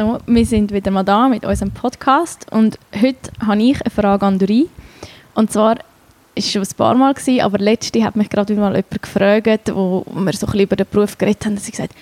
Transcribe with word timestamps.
So, 0.00 0.16
wir 0.26 0.46
sind 0.46 0.72
wieder 0.72 0.90
mal 0.90 1.02
da 1.02 1.28
mit 1.28 1.44
unserem 1.44 1.72
Podcast 1.72 2.46
und 2.50 2.78
heute 3.02 3.30
habe 3.46 3.62
ich 3.62 3.82
eine 3.82 3.90
Frage 3.90 4.24
an 4.24 4.38
Dori. 4.38 4.66
Und 5.34 5.52
zwar 5.52 5.76
ist 6.34 6.50
schon 6.50 6.62
ein 6.62 6.68
paar 6.74 6.94
Mal 6.94 7.12
gewesen, 7.12 7.42
aber 7.42 7.58
letzte 7.58 8.02
hat 8.02 8.16
mich 8.16 8.30
gerade 8.30 8.54
mal 8.54 8.74
jemand 8.74 9.02
gefragt, 9.02 9.70
wo 9.74 10.06
wir 10.06 10.32
so 10.32 10.46
ein 10.46 10.52
bisschen 10.52 10.60
über 10.60 10.76
den 10.76 10.86
Beruf 10.90 11.18
geredet 11.18 11.44
haben, 11.44 11.52
und 11.52 11.60
sie 11.60 11.72
gesagt, 11.72 11.92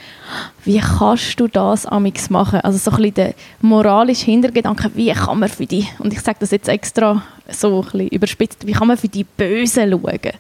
wie 0.64 0.78
kannst 0.78 1.40
du 1.40 1.48
das 1.48 1.86
amix 1.86 2.30
machen? 2.30 2.60
Also 2.60 2.78
so 2.78 2.92
ein 2.92 2.98
bisschen 2.98 3.14
der 3.14 3.34
moralische 3.62 4.26
Hintergedanke, 4.26 4.92
wie 4.94 5.10
kann 5.10 5.40
man 5.40 5.48
für 5.48 5.66
die, 5.66 5.88
und 5.98 6.12
ich 6.12 6.20
sage 6.20 6.38
das 6.38 6.52
jetzt 6.52 6.68
extra 6.68 7.24
so 7.48 7.80
ein 7.80 7.82
bisschen 7.82 8.08
überspitzt, 8.10 8.64
wie 8.64 8.72
kann 8.74 8.86
man 8.86 8.96
für 8.96 9.08
die 9.08 9.24
Bösen 9.24 9.90
schauen? 9.90 10.32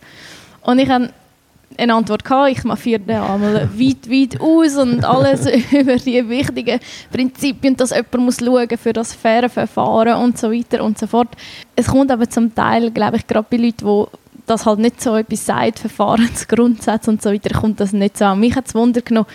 Und 0.62 0.78
ich 0.78 0.88
habe 0.88 1.10
eine 1.76 1.94
Antwort 1.94 2.24
gehabt. 2.24 2.50
Ich 2.50 2.60
führe 2.60 3.00
den 3.00 3.16
einmal 3.16 3.68
weit, 3.78 4.10
weit 4.10 4.40
aus 4.40 4.76
und 4.76 5.04
alles 5.04 5.46
über 5.72 5.96
die 5.96 6.28
wichtigen 6.28 6.80
Prinzipien, 7.12 7.76
dass 7.76 7.90
jemand 7.90 8.18
muss 8.18 8.38
schauen 8.38 8.68
für 8.76 8.92
das 8.92 9.14
faire 9.14 9.48
Verfahren 9.48 10.22
und 10.22 10.38
so 10.38 10.50
weiter 10.50 10.82
und 10.82 10.98
so 10.98 11.06
fort. 11.06 11.28
Es 11.76 11.86
kommt 11.86 12.10
aber 12.10 12.28
zum 12.28 12.54
Teil, 12.54 12.90
glaube 12.90 13.16
ich, 13.18 13.26
gerade 13.26 13.46
bei 13.50 13.56
Leuten, 13.56 13.86
die 13.86 14.04
das 14.46 14.66
halt 14.66 14.78
nicht 14.78 15.00
so 15.00 15.14
etwas 15.14 15.44
sagt, 15.44 15.78
Verfahrensgrundsätze 15.78 17.10
und 17.10 17.22
so 17.22 17.32
weiter, 17.32 17.58
kommt 17.58 17.80
das 17.80 17.92
nicht 17.92 18.16
so 18.16 18.24
an. 18.24 18.40
Mich 18.40 18.56
hat 18.56 18.66
es 18.66 18.74
Wunder 18.74 19.02
genommen, 19.02 19.28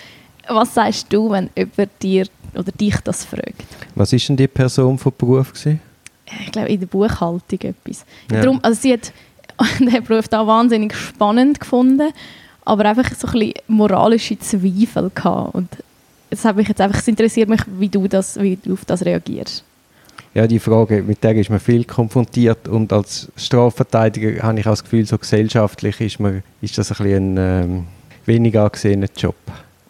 was 0.47 0.73
sagst 0.73 1.11
du, 1.13 1.29
wenn 1.29 1.49
jemand 1.55 1.91
dir 2.01 2.27
oder 2.55 2.71
dich 2.71 2.95
das 3.03 3.23
fragt? 3.23 3.65
Was 3.95 4.11
ist 4.11 4.27
denn 4.27 4.37
die 4.37 4.47
Person 4.47 4.97
von 4.97 5.13
Beruf 5.17 5.53
gewesen? 5.53 5.79
Ich 6.45 6.51
glaube, 6.51 6.69
in 6.69 6.79
der 6.79 6.87
Buchhaltung 6.87 7.59
etwas. 7.61 8.05
Ja. 8.31 8.41
Darum, 8.41 8.59
also 8.63 8.79
sie 8.81 8.93
hat 8.93 9.13
den 9.79 10.03
Beruf 10.03 10.27
da 10.27 10.45
wahnsinnig 10.45 10.95
spannend 10.95 11.59
gefunden, 11.59 12.11
aber 12.65 12.85
einfach 12.85 13.09
so 13.15 13.27
ein 13.27 13.33
bisschen 13.33 13.53
moralische 13.67 14.39
Zweifel 14.39 15.11
gehabt. 15.13 15.55
Und 15.55 15.69
es 16.29 16.45
hat 16.45 16.55
mich 16.55 16.67
jetzt 16.67 16.81
einfach, 16.81 16.99
es 16.99 17.07
interessiert 17.07 17.49
mich, 17.49 17.61
wie 17.79 17.89
du, 17.89 18.07
das, 18.07 18.39
wie 18.39 18.55
du 18.55 18.73
auf 18.73 18.85
das 18.85 19.05
reagierst. 19.05 19.63
Ja, 20.33 20.47
die 20.47 20.59
Frage, 20.59 21.03
mit 21.03 21.23
der 21.23 21.35
ist 21.35 21.51
man 21.51 21.59
viel 21.59 21.83
konfrontiert 21.83 22.67
und 22.67 22.91
als 22.91 23.31
Strafverteidiger 23.35 24.41
habe 24.41 24.59
ich 24.59 24.65
auch 24.65 24.71
das 24.71 24.83
Gefühl, 24.83 25.05
so 25.05 25.17
gesellschaftlich 25.19 26.01
ist, 26.01 26.19
man, 26.19 26.41
ist 26.59 26.75
das 26.77 26.89
ein, 26.91 26.97
bisschen 26.97 27.37
ein 27.37 27.63
ähm, 27.63 27.87
wenig 28.25 28.57
angesehener 28.57 29.09
Job. 29.15 29.35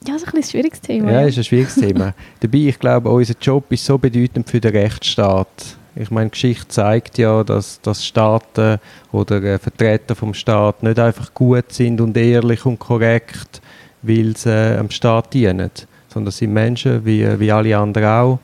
Ja, 0.06 0.16
das 0.16 0.24
ist 0.24 0.34
ein, 0.34 0.36
ein 0.36 0.44
schwieriges 0.44 0.82
Thema. 0.82 1.12
Ja, 1.12 1.22
ja. 1.22 1.28
ist 1.28 1.38
ein 1.38 1.46
schwieriges 1.46 1.76
Thema. 1.76 2.14
Dabei, 2.42 2.58
ich 2.58 2.78
glaube, 2.78 3.10
unser 3.10 3.36
Job 3.40 3.72
ist 3.72 3.86
so 3.86 3.98
bedeutend 3.98 4.50
für 4.50 4.60
den 4.60 4.72
Rechtsstaat 4.72 5.78
ich 5.96 6.10
meine, 6.10 6.30
Geschichte 6.30 6.68
zeigt 6.70 7.18
ja, 7.18 7.44
dass, 7.44 7.80
dass 7.82 8.06
Staaten 8.06 8.80
oder 9.12 9.44
äh, 9.44 9.60
Vertreter 9.60 10.16
vom 10.16 10.34
Staat 10.34 10.82
nicht 10.82 11.00
einfach 11.00 11.34
gut 11.34 11.72
sind 11.72 12.02
und 12.02 12.18
ehrlich 12.18 12.66
und 12.66 12.80
korrekt, 12.80 13.62
weil 14.02 14.36
sie 14.36 14.50
äh, 14.50 14.78
am 14.78 14.90
Staat 14.90 15.34
dienen, 15.34 15.70
sondern 16.10 16.30
es 16.30 16.38
sind 16.38 16.54
Menschen 16.54 17.06
wie, 17.06 17.40
wie 17.40 17.52
alle 17.52 17.78
anderen 17.78 18.08
auch 18.08 18.40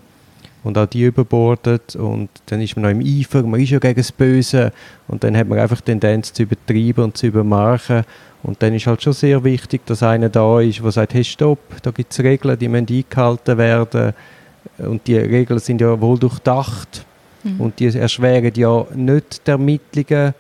und 0.64 0.78
auch 0.78 0.86
die 0.86 1.04
überbordet 1.04 1.96
und 1.96 2.30
dann 2.48 2.62
ist 2.62 2.76
man 2.76 2.84
noch 2.84 2.92
im 2.92 3.06
Eifer, 3.06 3.42
man 3.44 3.60
ist 3.60 3.72
ja 3.72 3.80
gegen 3.80 3.96
das 3.96 4.12
Böse 4.12 4.72
und 5.08 5.24
dann 5.24 5.36
hat 5.36 5.48
man 5.48 5.58
einfach 5.58 5.82
Tendenz 5.82 6.34
zu 6.34 6.44
übertreiben 6.44 7.06
und 7.06 7.18
zu 7.18 7.28
übermachen 7.28 8.04
und 8.44 8.62
dann 8.62 8.76
ist 8.76 8.86
halt 8.86 9.02
schon 9.02 9.14
sehr 9.14 9.44
wichtig, 9.44 9.86
dass 9.86 10.04
einer 10.04 10.30
da 10.30 10.60
ist, 10.60 10.84
der 10.84 10.92
sagt, 10.92 11.14
hey 11.14 11.24
stopp, 11.24 11.60
da 11.82 11.92
gibt 11.92 12.12
es 12.12 12.20
Regeln, 12.20 12.60
die 12.60 12.68
müssen 12.68 12.88
eingehalten 12.90 13.58
werden 13.58 14.14
und 14.78 15.08
die 15.08 15.18
Regeln 15.18 15.60
sind 15.60 15.82
ja 15.82 16.00
wohl 16.00 16.20
durchdacht 16.20 17.06
Mhm. 17.44 17.62
Und 17.62 17.80
die 17.80 17.88
erschweren 17.88 18.54
ja 18.56 18.86
nicht 18.94 19.46
die 19.46 19.52
Ermittlungen. 19.52 20.34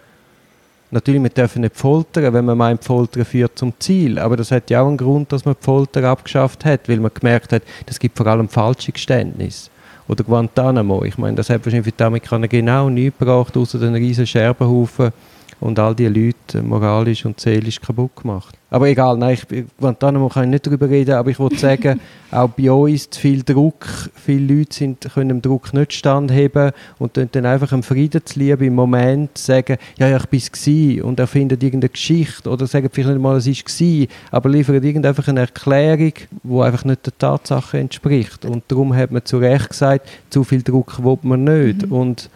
Natürlich, 0.92 1.22
wir 1.22 1.30
dürfen 1.30 1.61
nicht 1.61 1.75
foltern, 1.75 2.33
wenn 2.33 2.45
man 2.45 2.58
meint, 2.58 2.83
Foltern 2.83 3.23
führt 3.23 3.58
zum 3.58 3.73
Ziel. 3.80 4.17
Aber 4.17 4.38
das 4.38 4.52
hat 4.52 4.69
ja 4.69 4.81
auch 4.81 4.88
einen 4.88 4.97
Grund, 4.97 5.31
dass 5.31 5.45
man 5.45 5.56
die 5.59 5.64
Folter 5.64 6.03
abgeschafft 6.03 6.66
hat, 6.66 6.89
weil 6.89 7.00
man 7.00 7.11
gemerkt 7.14 7.53
hat, 7.53 7.61
das 7.86 8.00
gibt 8.00 8.17
vor 8.17 8.25
allem 8.25 8.50
falsche 8.50 8.91
Geständnisse. 8.91 9.69
Oder 10.08 10.23
Guantanamo. 10.23 11.03
Ich 11.03 11.19
meine, 11.19 11.38
das 11.38 11.52
hat 11.52 11.64
wahrscheinlich 11.64 11.94
für 11.94 11.97
die 11.97 12.03
Amerikaner 12.03 12.47
genau 12.47 12.89
nichts 12.89 13.19
gebracht, 13.19 13.56
außer 13.56 13.78
den 13.78 13.94
riesen 13.94 14.25
Scherbenhaufen 14.25 15.11
und 15.60 15.80
all 15.80 15.96
die 15.96 16.08
Leute 16.08 16.62
moralisch 16.62 17.25
und 17.25 17.40
seelisch 17.40 17.80
kaputt 17.81 18.16
gemacht. 18.16 18.56
Aber 18.72 18.88
egal, 18.88 19.18
nein, 19.18 19.34
ich, 19.34 19.66
Guantanamo 19.80 20.30
kann 20.30 20.44
ich 20.44 20.50
nicht 20.52 20.68
darüber 20.68 20.88
reden, 20.88 21.16
aber 21.16 21.31
ich 21.31 21.40
wollte 21.40 21.58
sagen, 21.58 22.00
auch 22.31 22.50
bei 22.50 22.72
uns 22.72 22.94
ist 22.94 23.18
viel 23.18 23.42
Druck, 23.42 23.88
viele 24.14 24.59
Leute 24.59 24.75
sind, 24.75 25.09
können 25.12 25.30
dem 25.30 25.42
Druck 25.42 25.74
nicht 25.74 25.94
standheben 25.94 26.72
und 27.00 27.18
dann, 27.18 27.46
einfach 27.46 27.72
im 27.72 27.81
Friedensliebe 27.81 28.68
im 28.68 28.75
Moment 28.75 29.36
sagen, 29.38 29.78
ja, 29.98 30.08
ja, 30.08 30.18
ich 30.18 30.28
bin 30.28 30.40
es 30.40 31.03
und 31.03 31.19
erfinden 31.19 31.59
irgendeine 31.59 31.90
Geschichte 31.90 32.48
oder 32.48 32.68
sagen 32.68 32.90
vielleicht 32.92 33.09
nicht 33.09 33.22
mal, 33.22 33.38
es 33.38 33.48
war 33.48 34.08
aber 34.31 34.50
liefern 34.50 34.75
irgendeine 34.75 35.16
eine 35.28 35.40
Erklärung, 35.42 36.14
die 36.44 36.62
einfach 36.62 36.86
nicht 36.86 37.06
der 37.06 37.18
Tatsache 37.18 37.80
entspricht. 37.80 38.46
Und 38.46 38.64
darum 38.68 38.96
hat 38.96 39.12
man 39.12 39.25
zu 39.25 39.38
Recht 39.38 39.69
gesagt, 39.69 40.08
zu 40.30 40.44
viel 40.44 40.62
Druck 40.62 41.03
will 41.03 41.18
man 41.24 41.44
nicht. 41.44 41.88
Mhm. 41.88 41.92
Und 41.92 42.30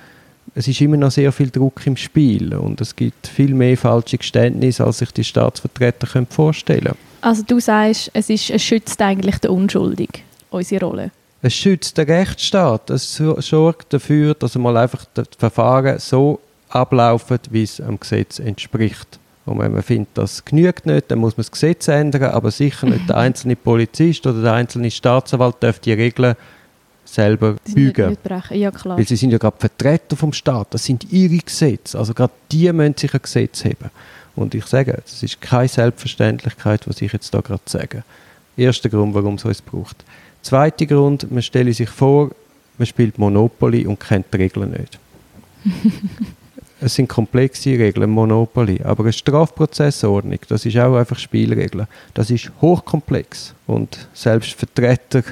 es 0.56 0.68
ist 0.68 0.82
immer 0.82 0.98
noch 0.98 1.12
sehr 1.12 1.32
viel 1.32 1.50
Druck 1.50 1.86
im 1.88 1.98
Spiel 1.98 2.54
und 2.54 2.80
es 2.80 2.96
gibt 2.96 3.28
viel 3.28 3.54
mehr 3.54 3.76
falsche 3.78 4.18
Geständnisse, 4.18 4.86
als 4.86 5.00
sich 5.00 5.12
die 5.12 5.24
Staatsvertreter 5.24 6.08
können 6.08 6.28
vorstellen 6.28 6.84
können. 6.84 6.98
Also 7.22 7.44
du 7.46 7.60
sagst, 7.60 8.12
es, 8.14 8.30
ist, 8.30 8.50
es 8.50 8.62
schützt 8.62 9.02
eigentlich 9.02 9.38
den 9.38 9.52
Unschuldigen, 9.52 10.22
unsere 10.50 10.86
Rolle? 10.86 11.12
Es 11.42 11.54
schützt 11.54 11.98
den 11.98 12.06
Rechtsstaat. 12.06 12.90
Es 12.90 13.16
sorgt 13.16 13.94
dafür, 13.94 14.34
dass 14.34 14.56
einmal 14.56 14.78
einfach 14.78 15.06
das 15.14 15.28
Verfahren 15.38 16.00
so 16.00 16.40
ablaufen, 16.70 17.40
wie 17.50 17.64
es 17.64 17.82
am 17.82 18.00
Gesetz 18.00 18.40
entspricht. 18.40 19.20
Und 19.46 19.60
wenn 19.60 19.74
man 19.74 19.84
findet, 19.84 20.10
das 20.18 20.46
genügt 20.46 20.86
nicht, 20.86 21.12
dann 21.12 21.20
muss 21.20 21.36
man 21.36 21.42
das 21.42 21.52
Gesetz 21.52 21.88
ändern, 21.88 22.32
aber 22.32 22.50
sicher 22.52 22.88
nicht 22.88 23.10
der 23.10 23.18
einzelne 23.18 23.56
Polizist 23.56 24.26
oder 24.26 24.42
der 24.42 24.54
einzelne 24.54 24.90
Staatsanwalt 24.90 25.58
darf 25.60 25.80
die 25.80 25.94
Regeln 25.94 26.36
selber 27.06 27.56
bügen. 27.74 28.10
Nicht, 28.10 28.30
nicht 28.30 28.52
ja, 28.52 28.72
klar. 28.72 28.98
Weil 28.98 29.08
sie 29.08 29.16
sind 29.16 29.32
ja 29.32 29.38
gerade 29.38 29.58
Vertreter 29.58 30.16
vom 30.16 30.34
Staat, 30.34 30.74
das 30.74 30.86
sind 30.86 31.12
ihre 31.12 31.38
Gesetze. 31.38 31.98
Also 31.98 32.14
gerade 32.14 32.34
die 32.52 32.72
müssen 32.72 32.98
sich 32.98 33.14
ein 33.14 33.22
Gesetz 33.22 33.66
haben. 33.66 33.92
Und 34.36 34.56
ich 34.56 34.66
sage, 34.66 35.00
das 35.04 35.22
ist 35.22 35.42
keine 35.42 35.68
Selbstverständlichkeit, 35.68 36.88
was 36.88 37.02
ich 37.02 37.14
jetzt 37.14 37.34
da 37.34 37.42
gerade 37.42 37.62
sage. 37.66 38.04
Erster 38.58 38.90
Grund, 38.90 39.14
warum 39.14 39.36
es 39.36 39.46
uns 39.46 39.62
braucht. 39.62 40.04
Zweiter 40.42 40.86
Grund, 40.86 41.32
man 41.32 41.42
stelle 41.42 41.74
sich 41.74 41.90
vor, 41.90 42.32
man 42.78 42.86
spielt 42.86 43.18
Monopoly 43.18 43.86
und 43.86 44.00
kennt 44.00 44.28
die 44.34 44.38
Regeln 44.38 44.72
nicht. 44.72 45.00
es 46.82 46.96
sind 46.96 47.08
komplexe 47.08 47.72
Regeln, 47.72 48.10
Monopoly. 48.10 48.82
Aber 48.84 49.04
eine 49.04 49.14
Strafprozessordnung, 49.14 50.40
das 50.50 50.66
ist 50.66 50.78
auch 50.78 50.96
einfach 50.96 51.20
Spielregeln. 51.20 51.88
Das 52.14 52.30
ist 52.30 52.52
hochkomplex. 52.62 53.54
Und 53.68 54.08
selbst 54.14 54.54
Vertreter 54.54 55.24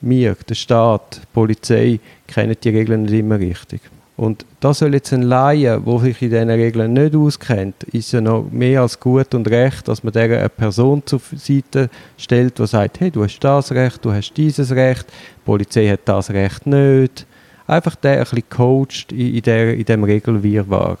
wir, 0.00 0.36
der 0.48 0.54
Staat, 0.54 1.20
die 1.22 1.26
Polizei, 1.32 2.00
kennen 2.26 2.56
die 2.62 2.68
Regeln 2.68 3.02
nicht 3.02 3.14
immer 3.14 3.38
richtig. 3.38 3.80
Und 4.20 4.44
da 4.60 4.74
soll 4.74 4.92
jetzt 4.92 5.14
ein 5.14 5.22
Laie, 5.22 5.80
der 5.80 5.98
sich 6.00 6.20
in 6.20 6.28
diesen 6.28 6.50
Regeln 6.50 6.92
nicht 6.92 7.16
auskennt, 7.16 7.84
ist 7.84 8.12
ja 8.12 8.20
noch 8.20 8.50
mehr 8.50 8.82
als 8.82 9.00
gut 9.00 9.34
und 9.34 9.48
recht, 9.48 9.88
dass 9.88 10.04
man 10.04 10.12
der 10.12 10.40
eine 10.40 10.48
Person 10.50 11.02
zur 11.06 11.22
Seite 11.36 11.88
stellt, 12.18 12.58
die 12.58 12.66
sagt, 12.66 13.00
hey, 13.00 13.10
du 13.10 13.24
hast 13.24 13.40
das 13.40 13.72
Recht, 13.72 14.04
du 14.04 14.12
hast 14.12 14.34
dieses 14.34 14.72
Recht, 14.72 15.06
die 15.08 15.44
Polizei 15.46 15.88
hat 15.88 16.00
das 16.04 16.28
Recht 16.30 16.66
nicht. 16.66 17.26
Einfach 17.66 17.94
der 17.94 18.18
ein 18.18 18.24
bisschen 18.24 18.42
coacht 18.50 19.10
in, 19.10 19.36
in, 19.36 19.42
der, 19.42 19.74
in 19.74 19.84
dem 19.86 20.04
Regelwirrwarr. 20.04 20.98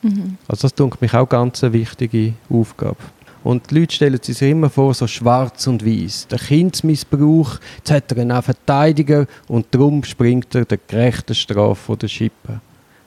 Mhm. 0.00 0.38
Also 0.48 0.62
das 0.62 0.74
tut 0.74 0.98
mich 1.02 1.12
auch 1.12 1.28
ganz 1.28 1.62
eine 1.62 1.74
wichtige 1.74 2.32
Aufgabe. 2.48 2.96
Und 3.44 3.70
die 3.70 3.80
Leute 3.80 3.94
stellen 3.94 4.20
sich 4.22 4.40
immer 4.42 4.70
vor, 4.70 4.94
so 4.94 5.06
schwarz 5.06 5.66
und 5.66 5.84
weiß. 5.84 6.28
Der 6.30 6.38
Kindsmissbrauch, 6.38 7.58
jetzt 7.78 7.90
hat 7.90 8.12
er 8.12 8.18
einen 8.18 8.42
Verteidiger 8.42 9.26
und 9.48 9.66
darum 9.72 10.04
springt 10.04 10.54
er 10.54 10.64
der 10.64 10.78
gerechten 10.86 11.34
Strafe 11.34 11.74
von 11.74 11.98
der 11.98 12.08
Schippe. 12.08 12.60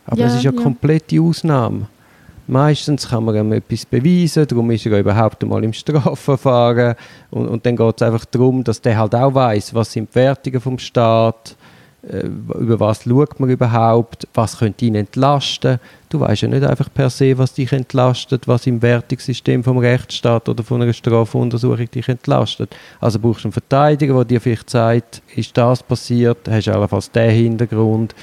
Aber 0.05 0.19
ja, 0.19 0.25
das 0.25 0.35
ist 0.35 0.43
ja, 0.43 0.51
ja 0.51 0.61
komplette 0.61 1.21
Ausnahme. 1.21 1.87
Meistens 2.47 3.09
kann 3.09 3.25
man 3.25 3.35
ihm 3.35 3.53
etwas 3.53 3.85
beweisen, 3.85 4.45
darum 4.45 4.69
ist 4.69 4.85
er 4.85 4.99
überhaupt 4.99 5.41
einmal 5.41 5.63
im 5.63 5.73
Strafverfahren. 5.73 6.95
Und, 7.31 7.47
und 7.47 7.65
dann 7.65 7.75
geht 7.75 7.95
es 7.95 8.01
einfach 8.03 8.25
darum, 8.25 8.63
dass 8.63 8.81
der 8.81 8.97
halt 8.97 9.15
auch 9.15 9.33
weiß, 9.33 9.73
was 9.73 9.91
sind 9.91 10.09
die 10.11 10.15
Wertungen 10.15 10.61
vom 10.61 10.77
Staat, 10.77 11.55
über 12.07 12.79
was 12.79 13.03
schaut 13.03 13.39
man 13.39 13.49
überhaupt, 13.49 14.27
was 14.33 14.59
könnte 14.59 14.85
ihn 14.85 14.95
entlasten. 14.95 15.79
Du 16.09 16.19
weißt 16.19 16.43
ja 16.43 16.47
nicht 16.47 16.63
einfach 16.63 16.89
per 16.93 17.09
se, 17.09 17.37
was 17.37 17.53
dich 17.53 17.71
entlastet, 17.71 18.47
was 18.47 18.67
im 18.67 18.81
Wertungssystem 18.81 19.63
vom 19.63 19.79
Rechtsstaat 19.79 20.47
oder 20.47 20.63
von 20.63 20.81
einer 20.81 20.93
Strafuntersuchung 20.93 21.89
dich 21.89 22.07
entlastet. 22.07 22.75
Also 22.99 23.19
brauchst 23.19 23.43
du 23.43 23.47
einen 23.47 23.53
Verteidiger, 23.53 24.13
der 24.13 24.25
dir 24.25 24.41
vielleicht 24.41 24.69
sagt, 24.69 25.23
ist 25.35 25.57
das 25.57 25.81
passiert, 25.81 26.47
hast 26.47 26.67
du 26.67 26.73
allenfalls 26.73 27.11
den 27.11 27.31
Hintergrund, 27.31 28.13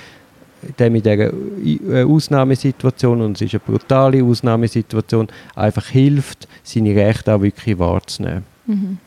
der 0.79 0.91
mit 0.91 1.05
dieser 1.05 1.33
äh, 1.33 2.05
Ausnahmesituation, 2.05 3.21
und 3.21 3.37
es 3.37 3.43
ist 3.43 3.55
eine 3.55 3.61
brutale 3.67 4.23
Ausnahmesituation, 4.23 5.27
einfach 5.57 5.87
hilft, 5.87 6.47
seine 6.63 6.95
Rechte 6.95 7.35
auch 7.35 7.43
wirklich 7.43 7.79
wahrzunehmen. 7.79 8.45
Mhm 8.67 8.99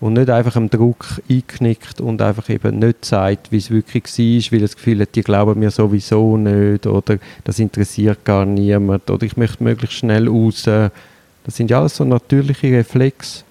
und 0.00 0.14
nicht 0.14 0.28
einfach 0.28 0.56
am 0.56 0.68
Druck 0.68 1.06
einknickt 1.28 2.00
und 2.00 2.20
einfach 2.20 2.48
eben 2.50 2.78
nicht 2.78 3.04
sagt, 3.04 3.50
wie 3.50 3.56
es 3.56 3.70
wirklich 3.70 4.04
war, 4.04 4.52
weil 4.52 4.60
das 4.60 4.76
Gefühl 4.76 5.00
hat, 5.00 5.14
die 5.14 5.22
glauben 5.22 5.58
mir 5.58 5.70
sowieso 5.70 6.36
nicht 6.36 6.86
oder 6.86 7.18
das 7.44 7.58
interessiert 7.58 8.24
gar 8.24 8.44
niemand 8.44 9.10
oder 9.10 9.24
ich 9.24 9.36
möchte 9.36 9.64
möglichst 9.64 9.98
schnell 9.98 10.28
raus. 10.28 10.62
Das 10.64 11.56
sind 11.56 11.70
ja 11.70 11.80
alles 11.80 11.96
so 11.96 12.04
natürliche 12.04 12.72
Reflexe. 12.72 13.44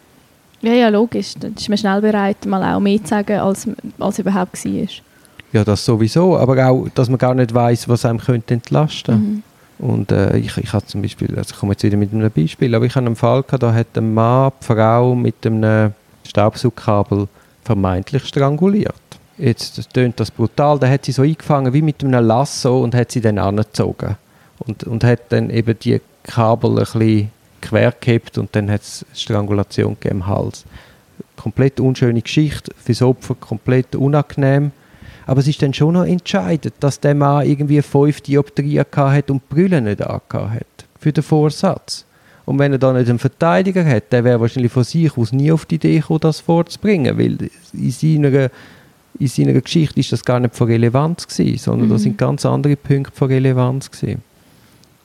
Ja, 0.61 0.73
ja, 0.73 0.89
logisch. 0.89 1.33
Da 1.39 1.47
ist 1.47 1.69
man 1.69 1.77
schnell 1.77 2.01
bereit, 2.01 2.45
mal 2.45 2.75
auch 2.75 2.79
mehr 2.79 3.01
zu 3.01 3.09
sagen, 3.09 3.39
als, 3.39 3.67
als 3.99 4.19
überhaupt 4.19 4.65
war. 4.65 4.87
Ja, 5.53 5.63
das 5.63 5.85
sowieso, 5.85 6.37
aber 6.37 6.67
auch, 6.67 6.87
dass 6.93 7.07
man 7.09 7.17
gar 7.17 7.33
nicht 7.33 7.53
weiß, 7.53 7.87
was 7.87 8.05
einem 8.05 8.19
könnte 8.19 8.55
entlasten. 8.55 9.15
Mhm. 9.15 9.43
Und 9.77 10.11
äh, 10.11 10.37
ich, 10.37 10.57
ich 10.57 10.73
habe 10.73 10.85
zum 10.85 11.01
Beispiel, 11.01 11.29
also 11.37 11.53
ich 11.53 11.59
komme 11.59 11.73
jetzt 11.73 11.83
wieder 11.83 11.97
mit 11.97 12.13
einem 12.13 12.31
Beispiel, 12.31 12.73
aber 12.75 12.85
ich 12.85 12.95
habe 12.95 13.05
einen 13.05 13.15
Fall 13.15 13.43
gehabt, 13.43 13.63
da 13.63 13.73
hat 13.73 13.87
ein 13.95 14.13
Mann 14.13 14.51
die 14.61 14.65
Frau 14.65 15.15
mit 15.15 15.45
einem 15.45 15.93
Staubsaugkabel 16.25 17.27
vermeintlich 17.63 18.25
stranguliert. 18.25 18.93
Jetzt 19.37 19.93
tönt 19.93 20.19
das 20.19 20.31
brutal, 20.31 20.79
da 20.79 20.87
hat 20.87 21.05
sie 21.05 21.11
so 21.11 21.21
eingefangen 21.21 21.73
wie 21.73 21.81
mit 21.81 22.03
einem 22.03 22.25
Lasso 22.25 22.81
und 22.81 22.95
hat 22.95 23.11
sie 23.11 23.21
dann 23.21 23.37
angezogen. 23.37 24.15
Und, 24.59 24.85
und 24.85 25.03
hat 25.03 25.31
dann 25.31 25.49
eben 25.49 25.77
die 25.77 25.99
Kabel 26.23 26.71
ein 26.71 26.75
bisschen 26.77 27.31
quer 27.61 27.93
gehabt 27.99 28.37
und 28.37 28.55
dann 28.55 28.71
hat 28.71 28.81
es 28.81 29.05
Strangulation 29.13 29.97
gegeben 29.99 30.21
im 30.21 30.27
Hals. 30.27 30.63
Komplett 31.35 31.79
unschöne 31.79 32.21
Geschichte, 32.21 32.71
fürs 32.81 33.01
Opfer 33.01 33.35
komplett 33.35 33.95
unangenehm. 33.95 34.71
Aber 35.25 35.39
es 35.41 35.47
ist 35.47 35.61
dann 35.61 35.73
schon 35.73 35.95
noch 35.95 36.05
entscheidend, 36.05 36.75
dass 36.79 36.99
der 36.99 37.15
Mann 37.15 37.45
irgendwie 37.45 37.81
fünf 37.81 38.21
Dioptrien 38.21 38.85
hat 38.95 39.31
und 39.31 39.49
Brille 39.49 39.81
nicht 39.81 39.99
hat. 39.99 40.65
Für 40.99 41.11
den 41.11 41.23
Vorsatz. 41.23 42.04
Und 42.45 42.59
wenn 42.59 42.71
er 42.71 42.77
da 42.77 42.93
nicht 42.93 43.09
einen 43.09 43.19
Verteidiger 43.19 43.83
hat, 43.85 44.11
der 44.11 44.23
wäre 44.23 44.39
wahrscheinlich 44.39 44.71
von 44.71 44.83
sich 44.83 45.17
aus 45.17 45.31
nie 45.31 45.51
auf 45.51 45.65
die 45.65 45.75
Idee 45.75 45.99
gekommen, 45.99 46.19
das 46.21 46.39
vorzubringen. 46.41 47.17
Weil 47.17 47.37
in 47.73 47.91
seiner, 47.91 48.49
in 49.19 49.27
seiner 49.27 49.53
Geschichte 49.59 49.99
ist 49.99 50.11
das 50.11 50.23
gar 50.23 50.39
nicht 50.39 50.55
von 50.55 50.67
Relevanz 50.67 51.27
gewesen, 51.27 51.57
sondern 51.57 51.87
Mhm. 51.87 51.93
da 51.93 51.97
sind 51.99 52.17
ganz 52.17 52.45
andere 52.45 52.75
Punkte 52.75 53.11
von 53.15 53.29
Relevanz 53.29 53.89
gewesen. 53.89 54.21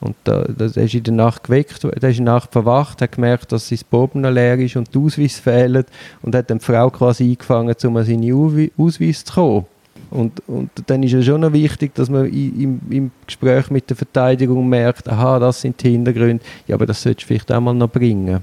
Und 0.00 0.16
da, 0.25 0.44
da 0.44 0.66
da 0.69 0.81
ist 0.81 0.94
in 0.94 1.02
der 1.02 1.12
Nacht 1.14 1.44
geweckt, 1.44 1.82
der 1.84 1.92
ist 2.10 2.19
in 2.19 2.25
der 2.25 2.34
Nacht 2.34 2.52
verwacht, 2.52 3.02
hat 3.02 3.12
gemerkt, 3.12 3.52
dass 3.52 3.69
sein 3.69 3.81
Boben 3.90 4.22
leer 4.22 4.58
ist 4.58 4.76
und 4.76 4.94
die 4.94 4.98
Ausweis 4.98 5.38
fehlen 5.38 5.84
und 6.22 6.34
hat 6.34 6.48
dann 6.50 6.58
die 6.58 6.64
Frau 6.64 6.88
quasi 6.90 7.25
eingefangen, 7.31 7.75
um 7.84 7.96
an 7.98 8.04
seinen 8.06 8.22
Auswe- 8.25 8.70
Ausweis 8.78 9.25
zu 9.25 9.34
kommen. 9.34 9.66
Und, 10.10 10.42
und 10.48 10.70
dann 10.86 11.02
ist 11.02 11.12
es 11.12 11.24
schon 11.24 11.40
noch 11.40 11.52
wichtig, 11.52 11.94
dass 11.94 12.10
man 12.10 12.26
im, 12.26 12.80
im 12.90 13.10
Gespräch 13.26 13.70
mit 13.70 13.88
der 13.88 13.96
Verteidigung 13.96 14.68
merkt, 14.68 15.08
aha, 15.08 15.38
das 15.38 15.60
sind 15.60 15.80
die 15.82 15.90
Hintergründe, 15.90 16.44
ja, 16.66 16.74
aber 16.74 16.86
das 16.86 17.02
solltest 17.02 17.24
du 17.24 17.28
vielleicht 17.28 17.52
auch 17.52 17.60
mal 17.60 17.74
noch 17.74 17.90
bringen. 17.90 18.40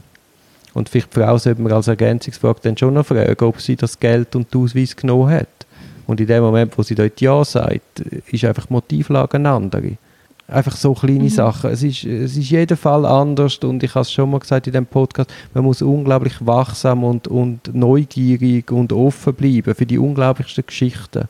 Und 0.73 0.89
vielleicht 0.89 1.15
die 1.15 1.19
Frau 1.19 1.37
sollte 1.37 1.61
man 1.61 1.71
als 1.73 1.87
Ergänzungsfrage 1.87 2.59
dann 2.61 2.77
schon 2.77 2.93
noch 2.93 3.05
fragen, 3.05 3.45
ob 3.45 3.59
sie 3.59 3.75
das 3.75 3.99
Geld 3.99 4.35
und 4.35 4.53
den 4.53 4.61
Ausweis 4.61 4.95
genommen 4.95 5.29
hat. 5.29 5.47
Und 6.05 6.21
in 6.21 6.27
dem 6.27 6.43
Moment, 6.43 6.77
wo 6.77 6.83
sie 6.83 6.95
dort 6.95 7.19
Ja 7.19 7.43
sagt, 7.43 7.99
ist 8.31 8.45
einfach 8.45 8.67
die 8.67 8.73
Motivlage 8.73 9.35
eine 9.35 9.49
andere. 9.49 9.97
Einfach 10.47 10.77
so 10.77 10.93
kleine 10.93 11.23
Mhm. 11.23 11.29
Sachen. 11.29 11.71
Es 11.71 11.83
ist, 11.83 12.05
es 12.05 12.37
ist 12.37 12.49
jeder 12.49 12.77
Fall 12.77 13.05
anders 13.05 13.57
und 13.57 13.83
ich 13.83 13.93
habe 13.93 14.03
es 14.03 14.11
schon 14.11 14.31
mal 14.31 14.39
gesagt 14.39 14.67
in 14.67 14.73
dem 14.73 14.85
Podcast, 14.85 15.29
man 15.53 15.65
muss 15.65 15.81
unglaublich 15.81 16.35
wachsam 16.39 17.03
und, 17.03 17.27
und 17.27 17.73
neugierig 17.75 18.71
und 18.71 18.93
offen 18.93 19.33
bleiben 19.33 19.75
für 19.75 19.85
die 19.85 19.97
unglaublichsten 19.97 20.65
Geschichten. 20.65 21.25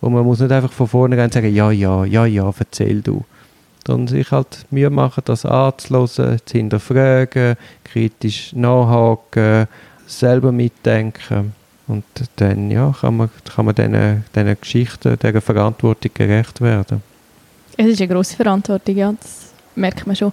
Und 0.00 0.12
man 0.12 0.24
muss 0.24 0.40
nicht 0.40 0.52
einfach 0.52 0.72
von 0.72 0.88
vornherein 0.88 1.30
sagen, 1.30 1.54
ja, 1.54 1.70
ja, 1.70 2.04
ja, 2.04 2.26
ja, 2.26 2.52
erzähl 2.58 3.00
du. 3.00 3.24
Sondern 3.86 4.08
sich 4.08 4.30
halt 4.30 4.66
Mühe 4.70 4.90
machen, 4.90 5.22
das 5.24 5.46
anzuhören, 5.46 6.38
zu 6.44 6.58
hinterfragen, 6.58 7.56
kritisch 7.84 8.52
nachhaken, 8.54 9.68
selber 10.06 10.52
mitdenken. 10.52 11.52
Und 11.88 12.04
dann 12.36 12.70
ja, 12.70 12.92
kann 13.00 13.16
man, 13.16 13.30
kann 13.54 13.64
man 13.64 13.74
diesen, 13.74 14.24
diesen 14.34 14.60
Geschichten, 14.60 15.16
dieser 15.22 15.40
Verantwortung 15.40 16.10
gerecht 16.14 16.60
werden. 16.60 17.02
Es 17.76 17.86
ist 17.86 18.00
eine 18.00 18.12
grosse 18.12 18.36
Verantwortung, 18.36 18.96
ja, 18.96 19.12
das 19.12 19.52
merkt 19.74 20.06
man 20.06 20.16
schon. 20.16 20.32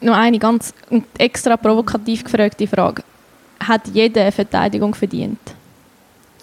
Noch 0.00 0.16
eine 0.16 0.38
ganz 0.38 0.74
extra 1.16 1.56
provokativ 1.56 2.24
gefragte 2.24 2.66
Frage. 2.66 3.02
Hat 3.60 3.88
jeder 3.88 4.22
eine 4.22 4.32
Verteidigung 4.32 4.94
verdient? 4.94 5.55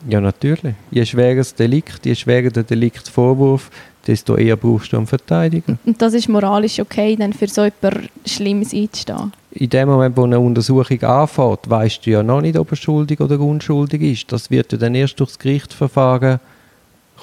Ja, 0.08 0.20
natürlich. 0.20 0.76
Je 0.92 1.06
schwerer 1.06 1.38
das 1.38 1.56
Delikt, 1.56 2.06
je 2.06 2.16
schwerer 2.16 2.50
der 2.50 2.64
Deliktvorwurf, 2.64 3.70
desto 4.06 4.36
eher 4.36 4.58
brauchst 4.58 4.92
du 4.92 4.98
einen 4.98 5.08
Verteidiger. 5.08 5.78
Und 5.86 6.02
das 6.02 6.14
ist 6.14 6.28
moralisch 6.28 6.80
okay, 6.80 7.16
dann 7.16 7.32
für 7.32 7.48
so 7.48 7.62
etwas 7.62 7.94
Schlimmes 8.26 8.74
einzustehen. 8.74 9.32
In 9.52 9.70
dem 9.70 9.88
Moment, 9.88 10.18
wo 10.18 10.24
eine 10.24 10.40
Untersuchung 10.40 11.02
anfängt, 11.04 11.70
weißt 11.70 12.06
du 12.06 12.12
ja 12.12 12.24
noch 12.24 12.42
nicht, 12.42 12.58
ob 12.58 12.72
er 12.72 12.76
schuldig 12.76 13.22
oder 13.22 13.40
unschuldig 13.40 14.02
ist. 14.02 14.32
Das 14.32 14.52
wird 14.52 14.72
ja 14.74 14.78
dann 14.78 14.96
erst 14.96 15.20
durchs 15.20 15.40
Gerichtsverfahren 15.40 16.40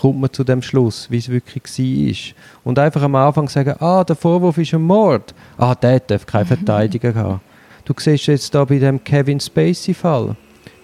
kommt 0.01 0.21
man 0.21 0.33
zu 0.33 0.45
dem 0.45 0.63
Schluss, 0.63 1.11
wie 1.11 1.19
es 1.19 1.29
wirklich 1.29 1.65
war. 1.65 2.35
Und 2.65 2.79
einfach 2.79 3.03
am 3.03 3.15
Anfang 3.17 3.49
sagen, 3.49 3.75
ah, 3.81 4.03
der 4.03 4.17
Vorwurf 4.17 4.57
ist 4.57 4.73
ein 4.73 4.83
Mord. 4.83 5.35
Ah, 5.59 5.75
der 5.75 6.01
darf 6.01 6.25
keinen 6.25 6.47
Verteidiger 6.47 7.15
haben. 7.15 7.41
Du 7.85 7.93
siehst 7.97 8.27
jetzt 8.27 8.55
da 8.55 8.65
bei 8.65 8.79
dem 8.79 9.03
Kevin 9.03 9.41
Spacey-Fall. 9.41 10.37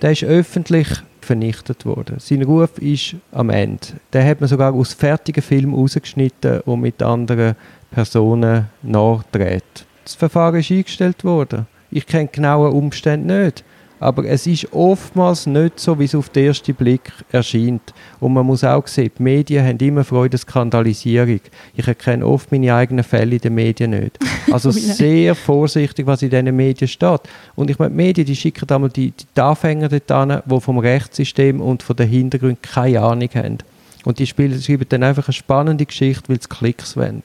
Der 0.02 0.12
ist 0.12 0.24
öffentlich 0.24 0.88
vernichtet 1.26 1.84
worden. 1.84 2.16
Sein 2.18 2.42
Ruf 2.42 2.78
ist 2.78 3.16
am 3.32 3.50
Ende. 3.50 3.86
Den 4.12 4.26
hat 4.26 4.40
man 4.40 4.48
sogar 4.48 4.72
aus 4.72 4.94
fertigen 4.94 5.42
Filmen 5.42 5.74
rausgeschnitten 5.74 6.60
und 6.60 6.80
mit 6.80 7.02
anderen 7.02 7.56
Personen 7.90 8.66
nachgedreht. 8.82 9.86
Das 10.04 10.14
Verfahren 10.14 10.60
ist 10.60 10.70
eingestellt 10.70 11.24
worden. 11.24 11.66
Ich 11.90 12.06
kenne 12.06 12.26
die 12.26 12.36
genauen 12.36 12.72
Umstände 12.72 13.44
nicht. 13.44 13.64
Aber 13.98 14.24
es 14.24 14.46
ist 14.46 14.72
oftmals 14.72 15.46
nicht 15.46 15.80
so, 15.80 15.98
wie 15.98 16.04
es 16.04 16.14
auf 16.14 16.28
den 16.28 16.48
ersten 16.48 16.74
Blick 16.74 17.12
erscheint. 17.32 17.94
Und 18.20 18.34
man 18.34 18.44
muss 18.44 18.62
auch 18.62 18.86
sehen, 18.86 19.10
die 19.18 19.22
Medien 19.22 19.66
haben 19.66 19.78
immer 19.78 20.04
Freude 20.04 20.34
an 20.36 20.38
Skandalisierung. 20.38 21.40
Ich 21.74 21.88
erkenne 21.88 22.26
oft 22.26 22.52
meine 22.52 22.74
eigenen 22.74 23.04
Fälle 23.04 23.36
in 23.36 23.40
den 23.40 23.54
Medien 23.54 23.90
nicht. 23.90 24.18
Also 24.52 24.70
sehr 24.70 25.34
vorsichtig, 25.34 26.06
was 26.06 26.22
in 26.22 26.30
diesen 26.30 26.54
Medien 26.54 26.86
steht. 26.86 27.20
Und 27.56 27.68
ich 27.68 27.78
meine, 27.78 27.90
die 27.90 27.96
Medien, 27.96 28.26
die 28.26 28.36
schicken 28.36 28.70
einmal 28.70 28.90
die, 28.90 29.12
die 29.12 29.40
Anfänger 29.40 29.88
dort 29.88 30.10
an, 30.12 30.42
die 30.46 30.60
vom 30.60 30.78
Rechtssystem 30.78 31.60
und 31.60 31.82
von 31.82 31.96
den 31.96 32.08
Hintergründen 32.08 32.62
keine 32.62 33.00
Ahnung 33.00 33.28
haben. 33.34 33.58
Und 34.04 34.20
die 34.20 34.26
spielen, 34.26 34.60
schreiben 34.62 34.86
dann 34.88 35.02
einfach 35.02 35.26
eine 35.26 35.34
spannende 35.34 35.84
Geschichte, 35.84 36.28
weil 36.28 36.40
sie 36.40 36.48
Klicks 36.48 36.96
wollen. 36.96 37.22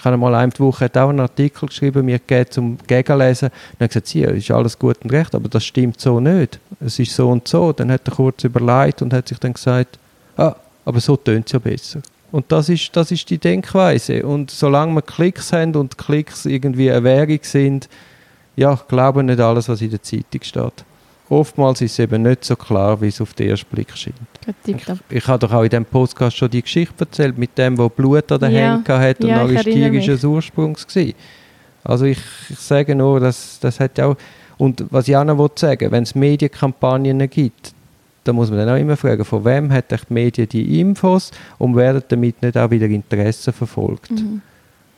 Ich 0.00 0.04
habe 0.06 0.16
mal 0.16 0.34
eine 0.34 0.50
Woche 0.56 0.90
auch 0.94 1.10
einen 1.10 1.20
Artikel 1.20 1.68
geschrieben, 1.68 2.06
mir 2.06 2.18
gegeben 2.18 2.50
zum 2.50 2.78
Gegenlesen. 2.86 3.50
Dann 3.78 3.88
gesagt, 3.88 4.06
sie, 4.06 4.22
ist 4.22 4.50
alles 4.50 4.78
gut 4.78 4.96
und 5.04 5.12
recht, 5.12 5.34
aber 5.34 5.50
das 5.50 5.62
stimmt 5.62 6.00
so 6.00 6.20
nicht. 6.20 6.58
Es 6.80 6.98
ist 6.98 7.14
so 7.14 7.28
und 7.28 7.46
so. 7.46 7.74
Dann 7.74 7.92
hat 7.92 8.08
er 8.08 8.14
kurz 8.14 8.42
überlegt 8.44 9.02
und 9.02 9.12
hat 9.12 9.28
sich 9.28 9.38
dann 9.38 9.52
gesagt, 9.52 9.98
ah, 10.38 10.56
aber 10.86 11.00
so 11.00 11.18
tönt 11.18 11.48
es 11.48 11.52
ja 11.52 11.58
besser. 11.58 12.00
Und 12.32 12.50
das 12.50 12.70
ist, 12.70 12.96
das 12.96 13.10
ist 13.10 13.28
die 13.28 13.36
Denkweise. 13.36 14.24
Und 14.24 14.50
solange 14.50 14.94
wir 14.94 15.02
Klicks 15.02 15.52
haben 15.52 15.76
und 15.76 15.98
Klicks 15.98 16.46
irgendwie 16.46 16.90
eine 16.90 17.04
Währung 17.04 17.40
sind, 17.42 17.90
ja, 18.56 18.80
glauben 18.88 19.26
nicht 19.26 19.40
alles, 19.40 19.68
was 19.68 19.82
in 19.82 19.90
der 19.90 20.02
Zeitung 20.02 20.42
steht. 20.42 20.84
Oftmals 21.30 21.80
ist 21.80 21.92
es 21.92 21.98
eben 22.00 22.22
nicht 22.22 22.44
so 22.44 22.56
klar, 22.56 23.00
wie 23.00 23.06
es 23.06 23.20
auf 23.20 23.34
den 23.34 23.50
ersten 23.50 23.70
Blick 23.70 23.96
scheint. 23.96 24.16
Tipptopp. 24.64 24.98
Ich 25.08 25.26
habe 25.28 25.38
doch 25.38 25.52
auch 25.52 25.62
in 25.62 25.70
diesem 25.70 25.84
Podcast 25.84 26.36
schon 26.36 26.50
die 26.50 26.60
Geschichte 26.60 26.94
erzählt, 26.98 27.38
mit 27.38 27.56
dem, 27.56 27.78
wo 27.78 27.88
Blut 27.88 28.30
an 28.32 28.40
den 28.40 28.50
Ja. 28.50 28.74
Händen 28.74 28.92
hat 28.98 29.20
und 29.20 29.28
Ja, 29.28 29.46
ich 29.46 29.64
mich. 29.64 29.74
tierisches 29.74 30.24
Ursprungs 30.24 30.84
gewesen. 30.86 31.14
Also 31.84 32.04
ich, 32.06 32.18
ich 32.48 32.58
sage 32.58 32.96
nur, 32.96 33.20
dass 33.20 33.58
das 33.60 33.78
hat 33.78 33.96
ja 33.96 34.06
auch... 34.06 34.16
Und 34.58 34.84
was 34.90 35.06
ich 35.06 35.16
auch 35.16 35.24
noch 35.24 35.50
sagen 35.54 35.90
wenn 35.92 36.02
es 36.02 36.14
Medienkampagnen 36.14 37.30
gibt, 37.30 37.72
da 38.24 38.32
muss 38.32 38.50
man 38.50 38.58
dann 38.58 38.68
auch 38.68 38.80
immer 38.80 38.96
fragen, 38.96 39.24
von 39.24 39.44
wem 39.44 39.72
hat 39.72 39.92
die 39.92 39.96
Medien 40.08 40.48
die 40.48 40.80
Infos 40.80 41.30
und 41.58 41.76
werden 41.76 42.02
damit 42.08 42.42
nicht 42.42 42.58
auch 42.58 42.70
wieder 42.70 42.86
Interessen 42.86 43.52
verfolgt. 43.52 44.10
Mhm. 44.10 44.42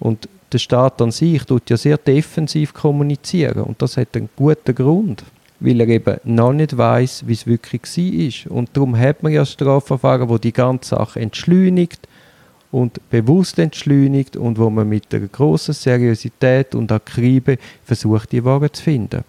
Und 0.01 0.29
der 0.53 0.59
Staat 0.59 1.01
an 1.01 1.11
sich 1.11 1.45
tut 1.45 1.69
ja 1.71 1.77
sehr 1.77 1.99
defensiv 1.99 2.75
kommunizieren 2.75 3.63
und 3.63 3.81
das 3.81 3.97
hat 3.97 4.17
einen 4.17 4.29
guten 4.35 4.75
Grund, 4.75 5.23
weil 5.65 5.81
er 5.81 5.89
eben 5.89 6.17
noch 6.25 6.53
nicht 6.53 6.77
weiß, 6.77 7.25
wie 7.27 7.33
es 7.33 7.47
wirklich 7.47 7.83
war. 8.47 8.57
Und 8.57 8.71
darum 8.73 8.99
hat 8.99 9.23
man 9.23 9.33
ja 9.33 9.45
Strafverfahren, 9.45 10.29
wo 10.29 10.39
die 10.39 10.53
ganze 10.53 10.97
Sache 10.97 11.21
entschleunigt 11.21 12.09
und 12.73 12.99
bewusst 13.11 13.59
entschleunigt 13.59 14.37
und 14.37 14.59
wo 14.59 14.71
man 14.71 14.89
mit 14.89 15.15
einer 15.15 15.29
großen 15.29 15.75
Seriosität 15.75 16.75
und 16.75 16.91
Akribe 16.91 17.59
versucht, 17.85 18.33
die 18.33 18.45
Wahrheit 18.45 18.77
zu 18.77 18.83
finden. 18.83 19.25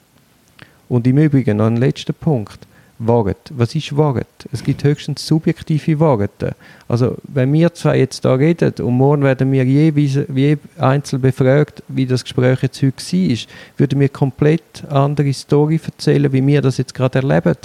Und 0.90 1.06
im 1.08 1.18
Übrigen 1.18 1.58
noch 1.58 1.68
ein 1.68 1.78
letzter 1.78 2.14
Punkt. 2.14 2.60
Wahrheit. 3.00 3.52
Was 3.56 3.76
ist 3.76 3.96
Wahrheit? 3.98 4.28
Es 4.52 4.64
gibt 4.64 4.84
höchstens 4.84 5.26
subjektive 5.26 6.00
Wahrheiten. 6.00 6.52
Also, 6.88 7.18
wenn 7.24 7.52
wir 7.52 7.74
zwei 7.74 7.98
jetzt 7.98 8.24
da 8.24 8.36
reden 8.36 8.74
und 8.86 8.96
morgen 8.96 9.24
werden 9.24 9.52
wir 9.52 9.66
jeweils, 9.66 10.28
je 10.34 10.58
einzeln 10.78 11.22
befragt, 11.22 11.84
wie 11.88 12.06
das 12.06 12.24
Gespräch 12.24 12.62
jetzt 12.62 12.82
heute 12.82 13.04
war, 13.04 13.38
würden 13.78 14.00
wir 14.00 14.10
komplett 14.10 14.84
andere 14.90 15.34
Story 15.34 15.80
erzählen, 15.84 16.32
wie 16.32 16.46
wir 16.46 16.62
das 16.62 16.78
jetzt 16.78 16.94
gerade 16.94 17.20
erleben. 17.20 17.58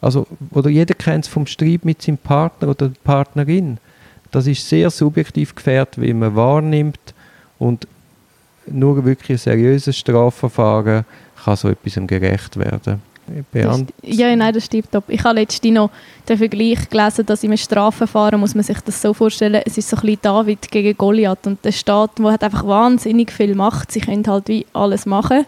Also, 0.00 0.26
oder 0.50 0.68
jeder 0.68 0.94
kennt 0.94 1.24
es 1.24 1.30
vom 1.30 1.46
Streit 1.46 1.84
mit 1.84 2.02
seinem 2.02 2.18
Partner 2.18 2.68
oder 2.68 2.88
der 2.88 3.00
Partnerin. 3.02 3.78
Das 4.30 4.46
ist 4.46 4.68
sehr 4.68 4.90
subjektiv 4.90 5.54
gefährdet, 5.54 6.00
wie 6.00 6.12
man 6.12 6.36
wahrnimmt 6.36 7.14
und 7.58 7.88
nur 8.66 9.04
wirklich 9.04 9.30
ein 9.30 9.38
seriöses 9.38 9.96
Strafverfahren 9.96 11.04
kann 11.44 11.56
so 11.56 11.68
etwas 11.68 11.94
gerecht 12.06 12.56
werden. 12.56 13.00
Beant 13.52 13.92
ja, 14.02 14.34
nein, 14.34 14.52
das 14.52 14.66
stimmt. 14.66 14.88
Ich 15.08 15.24
habe 15.24 15.40
letztens 15.40 15.72
noch 15.72 15.90
den 16.28 16.38
Vergleich 16.38 16.88
gelesen, 16.88 17.26
dass 17.26 17.42
im 17.42 17.56
Strafverfahren 17.56 18.38
muss 18.38 18.54
man 18.54 18.64
sich 18.64 18.78
das 18.80 19.00
so 19.00 19.14
vorstellen, 19.14 19.62
es 19.64 19.78
ist 19.78 19.88
so 19.88 19.96
ein 19.96 20.02
bisschen 20.02 20.18
David 20.22 20.70
gegen 20.70 20.96
Goliath 20.96 21.46
und 21.46 21.64
der 21.64 21.72
Staat, 21.72 22.18
der 22.18 22.32
hat 22.32 22.44
einfach 22.44 22.66
wahnsinnig 22.66 23.32
viel 23.32 23.54
Macht, 23.54 23.92
sie 23.92 24.00
können 24.00 24.26
halt 24.26 24.48
wie 24.48 24.66
alles 24.72 25.06
machen 25.06 25.46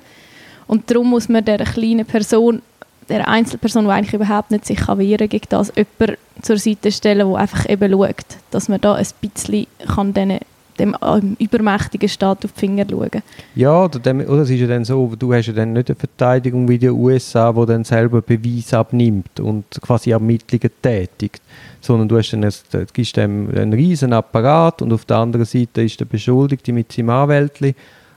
und 0.67 0.91
darum 0.91 1.11
muss 1.11 1.29
man 1.29 1.45
der 1.45 1.59
kleinen 1.59 2.07
Person 2.07 2.63
der 3.09 3.29
Einzelperson, 3.29 3.85
die 3.85 3.91
eigentlich 3.91 4.15
überhaupt 4.15 4.51
nicht 4.51 4.67
sich 4.67 4.79
kann 4.79 4.99
wehren 4.99 5.29
gegen 5.29 5.47
das, 5.49 5.73
jemanden 5.77 6.19
zur 6.43 6.59
Seite 6.59 6.91
stellen, 6.91 7.29
der 7.29 7.39
einfach 7.39 7.69
eben 7.69 7.93
schaut, 7.93 8.27
dass 8.51 8.69
man 8.69 8.81
da 8.81 8.95
ein 8.95 9.07
bisschen 9.21 9.67
kann 9.87 10.13
denen, 10.13 10.41
dem 10.79 10.97
ähm, 11.03 11.37
übermächtigen 11.39 12.09
Staat 12.09 12.45
auf 12.45 12.53
die 12.53 12.61
Finger 12.61 12.87
schauen. 12.89 13.23
Ja, 13.55 13.85
oder, 13.85 13.99
dem, 13.99 14.21
oder 14.21 14.43
es 14.43 14.51
ist 14.51 14.61
ja 14.61 14.67
dann 14.67 14.85
so, 14.85 15.13
du 15.19 15.33
hast 15.33 15.47
ja 15.47 15.53
dann 15.53 15.73
nicht 15.73 15.91
eine 15.91 15.97
Verteidigung 15.97 16.69
wie 16.69 16.79
die 16.79 16.91
USA, 16.91 17.53
die 17.53 17.67
dann 17.67 17.85
selber 17.85 18.23
Beweis 18.23 18.73
abnimmt 18.75 19.41
und 19.41 19.65
quasi 19.81 20.11
Ermittlungen 20.11 20.71
tätigt, 20.83 21.43
sondern 21.81 22.09
du 22.09 22.19
hast 22.19 22.33
dann 22.33 22.45
ein, 22.45 22.53
du 22.71 22.87
gibst 22.93 23.17
dem 23.17 23.51
einen 23.51 23.73
riesen 23.73 24.13
Apparat 24.13 24.83
und 24.83 24.93
auf 24.93 25.05
der 25.05 25.19
anderen 25.19 25.47
Seite 25.47 25.83
ist 25.83 25.99
der 26.01 26.05
Beschuldigte 26.05 26.73
mit 26.73 26.93
seinem 26.93 27.11
Anwältli 27.11 27.75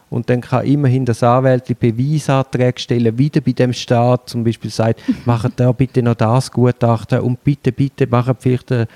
und 0.10 0.30
dann 0.30 0.42
kann 0.42 0.66
immerhin 0.66 1.06
das 1.06 1.24
Anwältli 1.24 1.76
Beweisanträge 1.76 2.80
stellen, 2.80 3.18
wieder 3.18 3.42
bei 3.42 3.52
dem 3.52 3.74
Staat 3.74 4.30
zum 4.30 4.44
Beispiel 4.44 4.72
sagt, 4.72 5.02
macht 5.26 5.60
da 5.60 5.72
bitte 5.72 6.02
noch 6.02 6.16
das 6.16 6.52
Gutachten 6.52 7.22
und 7.22 7.44
bitte, 7.44 7.72
bitte 7.72 8.08
machen 8.08 8.36
vielleicht 8.40 8.72
äh, 8.72 8.88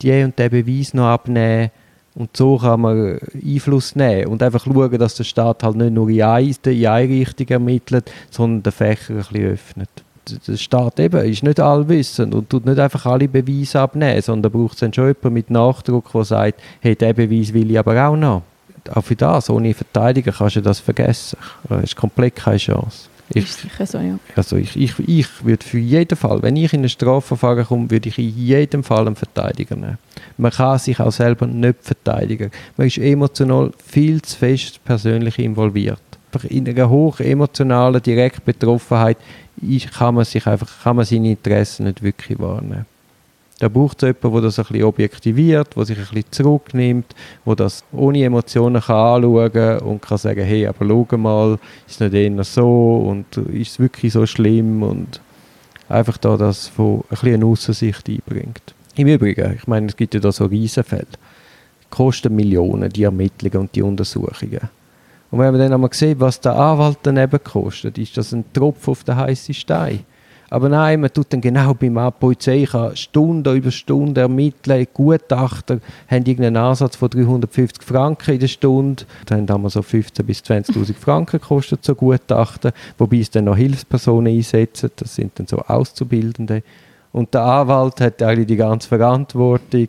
die 0.00 0.22
und 0.22 0.38
den 0.38 0.50
Beweis 0.50 0.94
noch 0.94 1.06
abnehmen 1.06 1.70
und 2.16 2.36
so 2.36 2.58
kann 2.58 2.80
man 2.80 3.18
Einfluss 3.34 3.96
nehmen 3.96 4.28
und 4.28 4.42
einfach 4.42 4.64
schauen, 4.64 4.98
dass 4.98 5.16
der 5.16 5.24
Staat 5.24 5.64
halt 5.64 5.76
nicht 5.76 5.92
nur 5.92 6.08
in 6.08 6.22
eine, 6.22 6.54
in 6.64 6.86
eine 6.86 7.08
Richtung 7.08 7.48
ermittelt, 7.48 8.10
sondern 8.30 8.62
den 8.62 8.72
Fächer 8.72 9.14
ein 9.14 9.16
bisschen 9.16 9.46
öffnet. 9.46 9.88
Der 10.46 10.56
Staat 10.56 11.00
eben 11.00 11.24
ist 11.24 11.42
nicht 11.42 11.60
allwissend 11.60 12.34
und 12.34 12.48
tut 12.48 12.64
nicht 12.64 12.78
einfach 12.78 13.04
alle 13.06 13.28
Beweise 13.28 13.80
abnehmen, 13.80 14.22
sondern 14.22 14.52
braucht 14.52 14.80
dann 14.80 14.92
schon 14.92 15.08
jemanden 15.08 15.32
mit 15.32 15.50
Nachdruck, 15.50 16.12
der 16.12 16.24
sagt, 16.24 16.60
hey, 16.80 16.94
diesen 16.94 17.14
Beweis 17.14 17.52
will 17.52 17.70
ich 17.70 17.78
aber 17.78 18.08
auch 18.08 18.16
noch. 18.16 18.42
Auch 18.92 19.02
für 19.02 19.16
das, 19.16 19.50
ohne 19.50 19.74
Verteidiger 19.74 20.32
kannst 20.32 20.56
du 20.56 20.62
das 20.62 20.78
vergessen. 20.78 21.38
Es 21.68 21.84
ist 21.84 21.96
komplett 21.96 22.36
keine 22.36 22.58
Chance. 22.58 23.08
Ich, 23.30 23.44
ist 23.44 23.60
sicher 23.60 23.86
so, 23.86 23.98
ja. 23.98 24.18
also 24.36 24.56
ich, 24.56 24.76
ich, 24.76 24.98
ich 25.06 25.44
würde 25.44 25.64
für 25.64 25.78
jeden 25.78 26.16
Fall, 26.16 26.42
wenn 26.42 26.56
ich 26.56 26.72
in 26.74 26.82
ein 26.82 26.88
Strafverfahren 26.88 27.64
komme, 27.64 27.90
würde 27.90 28.08
ich 28.08 28.18
in 28.18 28.28
jedem 28.28 28.84
Fall 28.84 29.06
einen 29.06 29.16
Verteidiger 29.16 29.76
nehmen. 29.76 29.98
Man 30.36 30.50
kann 30.50 30.78
sich 30.78 31.00
auch 31.00 31.10
selber 31.10 31.46
nicht 31.46 31.76
verteidigen. 31.80 32.50
Man 32.76 32.86
ist 32.86 32.98
emotional 32.98 33.70
viel 33.84 34.20
zu 34.20 34.36
fest 34.36 34.84
persönlich 34.84 35.38
involviert. 35.38 36.00
Einfach 36.32 36.48
in 36.50 36.68
einer 36.68 36.90
hoch 36.90 37.20
emotionalen 37.20 38.02
Direktbetroffenheit 38.02 39.16
kann 39.96 40.16
man 40.16 40.24
sich 40.24 40.46
einfach, 40.46 40.68
kann 40.82 40.96
man 40.96 41.04
seine 41.04 41.30
Interessen 41.30 41.84
nicht 41.84 42.02
wirklich 42.02 42.38
wahrnehmen. 42.38 42.86
Da 43.60 43.68
braucht 43.68 44.02
es 44.02 44.08
jemanden, 44.08 44.32
der 44.32 44.42
das 44.42 44.58
ein 44.58 44.64
bisschen 44.64 44.84
objektiviert, 44.84 45.76
der 45.76 45.84
sich 45.84 45.96
ein 45.96 46.04
bisschen 46.04 46.32
zurücknimmt, 46.32 47.14
der 47.46 47.54
das 47.54 47.84
ohne 47.92 48.24
Emotionen 48.24 48.82
kann 48.82 49.24
anschauen 49.24 49.52
kann 49.52 49.78
und 49.78 50.02
kann 50.02 50.18
sagen, 50.18 50.44
hey, 50.44 50.66
aber 50.66 50.86
schau 50.86 51.16
mal, 51.16 51.58
ist 51.86 51.94
es 51.94 52.00
nicht 52.00 52.14
eher 52.14 52.44
so 52.44 52.96
und 53.08 53.36
ist 53.36 53.72
es 53.72 53.78
wirklich 53.78 54.12
so 54.12 54.26
schlimm 54.26 54.82
und 54.82 55.20
einfach 55.88 56.18
da 56.18 56.36
das 56.36 56.66
von 56.66 57.00
ein 57.00 57.04
bisschen 57.10 57.34
eine 57.34 57.46
Aussicht 57.46 58.08
einbringt. 58.08 58.74
Im 58.96 59.08
Übrigen, 59.08 59.54
ich 59.54 59.66
meine, 59.66 59.86
es 59.86 59.96
gibt 59.96 60.14
ja 60.14 60.20
da 60.20 60.32
so 60.32 60.46
Riesenfälle. 60.46 61.06
Kosten 61.90 62.34
Millionen, 62.34 62.90
die 62.90 63.04
Ermittlungen 63.04 63.58
und 63.58 63.74
die 63.74 63.82
Untersuchungen. 63.82 64.68
Und 65.30 65.38
wenn 65.38 65.50
man 65.50 65.60
dann 65.60 65.72
einmal 65.72 65.92
sieht, 65.92 66.20
was 66.20 66.40
der 66.40 66.56
Anwalt 66.56 66.98
daneben 67.02 67.42
kostet, 67.42 67.98
ist 67.98 68.16
das 68.16 68.32
ein 68.32 68.44
Tropf 68.52 68.86
auf 68.88 69.04
den 69.04 69.16
heißen 69.16 69.54
Stein. 69.54 70.00
Aber 70.54 70.68
nein, 70.68 71.00
man 71.00 71.12
tut 71.12 71.32
dann 71.32 71.40
genau 71.40 71.74
beim 71.74 71.98
A 71.98 72.12
Polizei 72.12 72.64
kann 72.64 72.94
Stunde 72.94 73.54
über 73.54 73.72
Stunde 73.72 74.20
ermitteln. 74.20 74.86
Gutachter 74.94 75.80
haben 76.08 76.24
irgendeinen 76.24 76.58
Ansatz 76.58 76.94
von 76.94 77.10
350 77.10 77.82
Franken 77.82 78.34
in 78.34 78.38
der 78.38 78.46
Stunde. 78.46 79.02
Dann 79.26 79.48
haben 79.48 79.64
wir 79.64 79.70
so 79.70 79.80
15.000 79.80 80.22
bis 80.22 80.42
20.000 80.42 80.94
Franken 80.94 81.40
gekostet, 81.40 81.84
so 81.84 81.96
Gutachten. 81.96 82.70
Wobei 82.98 83.16
es 83.16 83.32
dann 83.32 83.46
noch 83.46 83.56
Hilfspersonen 83.56 84.32
einsetzen. 84.32 84.92
Das 84.94 85.16
sind 85.16 85.36
dann 85.40 85.48
so 85.48 85.58
Auszubildende. 85.58 86.62
Und 87.10 87.34
der 87.34 87.42
Anwalt 87.42 88.00
hat 88.00 88.22
eigentlich 88.22 88.46
die 88.46 88.54
ganze 88.54 88.86
Verantwortung, 88.86 89.88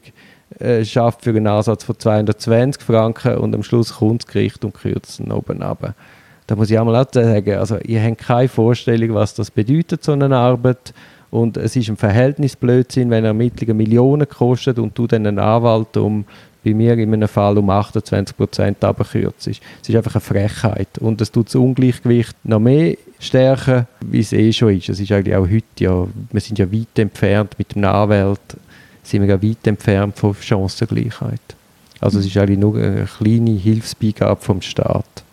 äh, 0.57 0.83
schafft 0.83 1.25
für 1.25 1.29
einen 1.29 1.45
Ansatz 1.45 1.83
von 1.83 1.99
220 1.99 2.81
Franken 2.81 3.37
und 3.37 3.53
am 3.53 3.61
Schluss 3.61 3.97
kommt 3.97 4.23
das 4.23 4.33
Gericht 4.33 4.65
und 4.65 4.73
kürzt 4.73 5.19
ihn 5.19 5.31
oben 5.31 5.61
runter 5.61 5.93
da 6.47 6.55
muss 6.55 6.69
ich 6.69 6.77
auch 6.77 6.85
mal 6.85 6.95
auch 6.95 7.11
sagen, 7.11 7.55
also 7.55 7.77
ihr 7.79 8.03
habt 8.03 8.19
keine 8.19 8.47
Vorstellung, 8.47 9.15
was 9.15 9.33
das 9.33 9.49
bedeutet, 9.49 10.03
so 10.03 10.11
eine 10.11 10.35
Arbeit. 10.35 10.93
Und 11.31 11.57
es 11.57 11.75
ist 11.75 11.89
ein 11.89 11.97
Verhältnisblödsinn, 11.97 13.09
wenn 13.09 13.25
Ermittlungen 13.25 13.77
Millionen 13.77 14.29
kostet 14.29 14.79
und 14.79 14.97
du 14.97 15.07
dann 15.07 15.25
einen 15.25 15.39
Anwalt 15.39 15.97
um, 15.97 16.23
bei 16.63 16.73
mir 16.73 16.97
in 16.97 17.13
einem 17.13 17.27
Fall 17.27 17.57
um 17.57 17.69
28 17.69 18.35
Prozent 18.35 18.83
abkürzt. 18.83 19.47
Es 19.47 19.59
ist 19.87 19.95
einfach 19.95 20.15
eine 20.15 20.21
Frechheit. 20.21 20.97
Und 20.99 21.21
es 21.21 21.31
tut 21.31 21.47
das 21.47 21.55
Ungleichgewicht 21.55 22.35
noch 22.43 22.59
mehr 22.59 22.95
stärken, 23.19 23.87
wie 24.01 24.19
es 24.19 24.33
eh 24.33 24.51
schon 24.51 24.77
ist. 24.77 24.89
Es 24.89 24.99
ist 24.99 25.11
eigentlich 25.11 25.35
auch 25.35 25.47
heute 25.47 25.63
ja, 25.79 26.07
wir 26.31 26.41
sind 26.41 26.57
ja 26.57 26.71
weit 26.71 26.97
entfernt 26.97 27.55
mit 27.57 27.75
dem 27.75 27.83
Anwalt, 27.83 28.39
sind 29.03 29.21
wir 29.21 29.29
ja 29.29 29.43
weit 29.43 29.67
entfernt 29.67 30.17
von 30.17 30.33
Chancengleichheit. 30.33 31.41
Also 31.99 32.19
es 32.19 32.25
ist 32.25 32.37
eigentlich 32.37 32.59
nur 32.59 32.75
eine 32.77 33.05
kleine 33.05 33.51
Hilfsbeigabe 33.51 34.41
vom 34.41 34.61
Staat. 34.61 35.24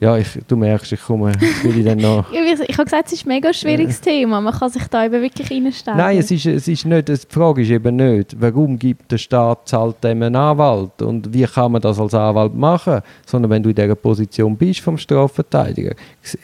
Ja, 0.00 0.16
ich, 0.16 0.28
du 0.48 0.56
merkst, 0.56 0.92
ich 0.92 1.02
komme, 1.02 1.32
will 1.62 1.78
ich 1.78 1.84
dann 1.84 1.98
noch... 1.98 2.24
ich, 2.32 2.60
ich 2.68 2.78
habe 2.78 2.84
gesagt, 2.84 3.08
es 3.08 3.12
ist 3.12 3.26
ein 3.26 3.28
mega 3.28 3.52
schwieriges 3.52 4.00
Thema. 4.00 4.40
Man 4.40 4.54
kann 4.54 4.70
sich 4.70 4.86
da 4.88 5.04
eben 5.04 5.20
wirklich 5.20 5.50
reinstellen. 5.50 5.98
Nein, 5.98 6.16
es 6.16 6.30
ist, 6.30 6.46
es 6.46 6.66
ist 6.66 6.86
nicht, 6.86 7.08
die 7.08 7.16
Frage 7.28 7.60
ist 7.60 7.68
eben 7.68 7.96
nicht, 7.96 8.34
warum 8.40 8.78
gibt 8.78 9.12
der 9.12 9.18
Staat 9.18 9.68
zahlt 9.68 10.02
dem 10.02 10.22
einen 10.22 10.36
Anwalt 10.36 11.02
und 11.02 11.34
wie 11.34 11.44
kann 11.44 11.72
man 11.72 11.82
das 11.82 12.00
als 12.00 12.14
Anwalt 12.14 12.54
machen, 12.54 13.02
sondern 13.26 13.50
wenn 13.50 13.62
du 13.62 13.68
in 13.68 13.74
dieser 13.74 13.94
Position 13.94 14.56
bist 14.56 14.80
vom 14.80 14.96
Strafverteidiger, 14.96 15.94